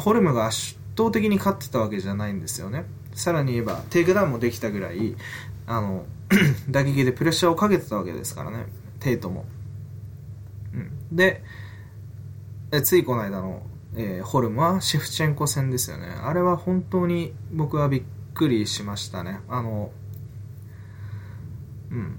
[0.00, 2.84] ホルムが圧倒的に勝ってたわけじゃないんですよね。
[3.14, 5.16] さらに言えば、テイクダウンもできたぐらい、
[5.66, 6.04] あの、
[6.68, 8.66] 打撃でプレッシャーをかけてたわけですからね、
[9.00, 9.44] テイトも。
[10.74, 11.42] うん、で、
[12.82, 13.62] ついこの間の、
[13.96, 16.06] えー、ホルムはシェフチェンコ戦ですよね。
[16.06, 18.02] あれは本当に僕はびっ
[18.34, 19.40] くりしましたね。
[19.48, 19.90] あの、
[21.90, 22.18] うん、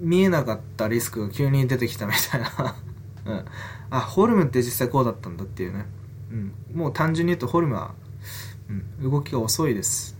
[0.00, 2.76] 見えなかったリスクが急に出てきたみたいな
[3.24, 3.44] うん、
[3.90, 5.86] あホルムって実際こうだったんだっていうね、
[6.30, 7.94] うん、もう単純に言うとホルムは、
[8.68, 8.72] う
[9.06, 10.16] ん、動きが遅いです、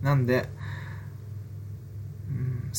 [0.00, 0.48] うん、なんで、
[2.28, 2.70] うん、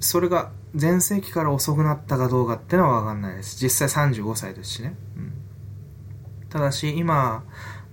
[0.00, 3.62] それが前世紀から遅くなったかどうかってのは分かんないです。
[3.62, 5.32] 実際35歳ですしね、うん、
[6.48, 7.44] ただし今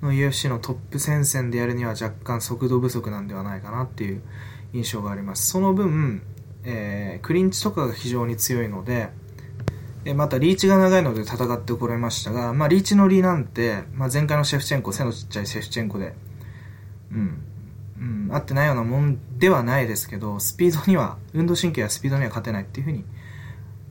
[0.02, 4.22] の UFC のトップ戦線でやるには若干速度不足なんではないかなっていう
[4.74, 5.48] 印象があります。
[5.48, 6.24] その分
[6.64, 9.10] えー、クリンチとかが非常に強いので、
[10.04, 16.14] えまたリーチが長いので戦ってこられましたが、まあ、リーチのリなんて、まあ、前回のシェフチェンコ背のちっちゃいシェフチェンコで、
[17.12, 17.44] うん、
[18.00, 23.06] うん、合ってないようなもんではないですけどスピードには運動神経やスピードには勝てないっていうふうに、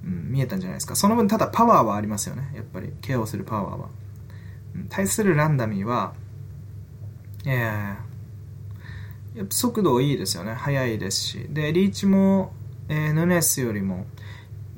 [0.04, 0.96] うん、見えたんじゃないですか。
[0.96, 2.50] その分ただパワーはありますよね。
[2.56, 3.88] やっぱりケアをするパワーは、
[4.74, 6.14] うん、対するランダミーは
[7.46, 10.54] えー、やっぱ速度いいですよね。
[10.54, 11.46] 速いですし。
[11.50, 12.52] でリーチも
[12.90, 14.04] えー、ヌネスよりも、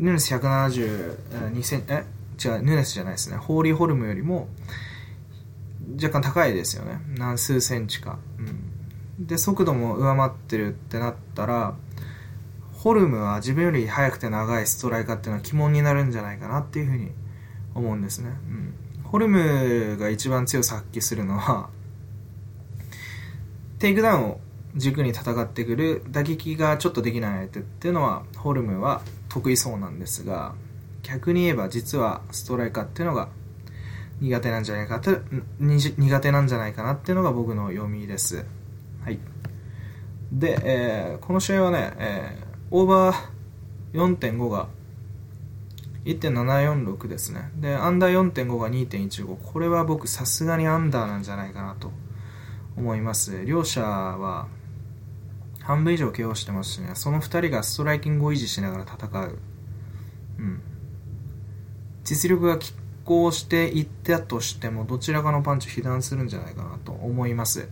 [0.02, 2.04] ヌネス172センえ、
[2.44, 3.36] 違う、ヌネスじゃないですね。
[3.36, 4.48] ホーリーホルムよりも、
[5.94, 7.00] 若干高いですよね。
[7.16, 8.18] 何数センチか。
[8.38, 8.42] う
[9.22, 9.26] ん。
[9.26, 11.76] で、速度も上回ってるってなったら、
[12.72, 17.12] ホルムは自分より速くて長いストライカーっていうのは鬼門になるんじゃないかなっていうふうに
[17.76, 18.30] 思うんですね。
[18.48, 18.74] うん。
[19.04, 21.70] ホルムが一番強さ発揮するのは、
[23.78, 24.40] テイクダウンを
[24.74, 29.02] 軸に戦ってくる打撃がちょっとできない相手っていうのはホルムは
[29.32, 30.54] 得意そうなんですが
[31.02, 33.28] 逆に言えば実はストライカーっていうのが
[34.20, 35.18] 苦手なんじゃないかと
[35.58, 38.44] 苦手なんじゃないかなっていうのが僕の読みです
[39.02, 39.18] はい
[40.32, 43.32] で、えーこの試合はね、えーオーバー
[43.92, 44.68] 4.5が
[46.06, 47.50] 1.746ですね。
[47.56, 49.36] で、アンダー4.5が2.15。
[49.36, 51.92] これは僕さすがにアンダーなんじゃないかなと
[52.78, 53.44] 思います。
[53.44, 54.48] 両者は
[55.62, 59.38] 半分以上 KO してますしね、その2人がストライキングを維持しながら戦う。
[60.38, 60.62] うん。
[62.04, 62.74] 実力が拮
[63.04, 67.68] 抗していったとしても、どちらかのパンチ被弾するんじゃないかなと思います。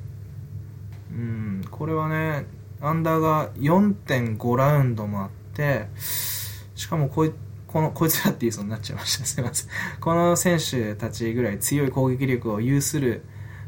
[1.11, 2.47] うん、これはね、
[2.81, 5.87] アンダーが4.5ラウンドもあって、
[6.75, 7.33] しかもこい
[7.67, 9.25] このこいつらって言いそうになっちゃいました。
[9.27, 9.69] すいません。
[10.01, 13.23] この選手たちぐらい強い攻撃力を有する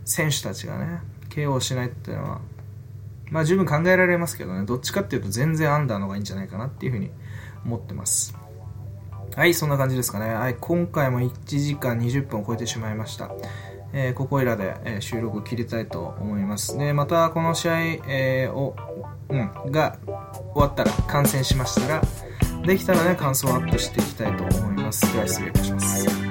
[0.04, 2.40] 選手たちがね、KO しないっていうのは、
[3.32, 7.10] まあ十分考えられますけどね、どっちかっていうと全然アンダーの方がいいんじゃないかなっていうふうに
[7.64, 8.36] 思ってます。
[9.34, 10.34] はい、そんな感じですかね。
[10.34, 13.30] はい、今回も1時間20分を超えてしまいました。
[13.94, 16.76] えーここいらで、えー収録を切りたいと思います。
[16.76, 18.76] で、またこの試合、えーを、
[19.30, 19.96] うん、が
[20.54, 22.02] 終わったら、観戦しましたら、
[22.66, 25.10] できたらね、感想をアップしていきたいと思います。
[25.10, 26.21] では失礼いたします。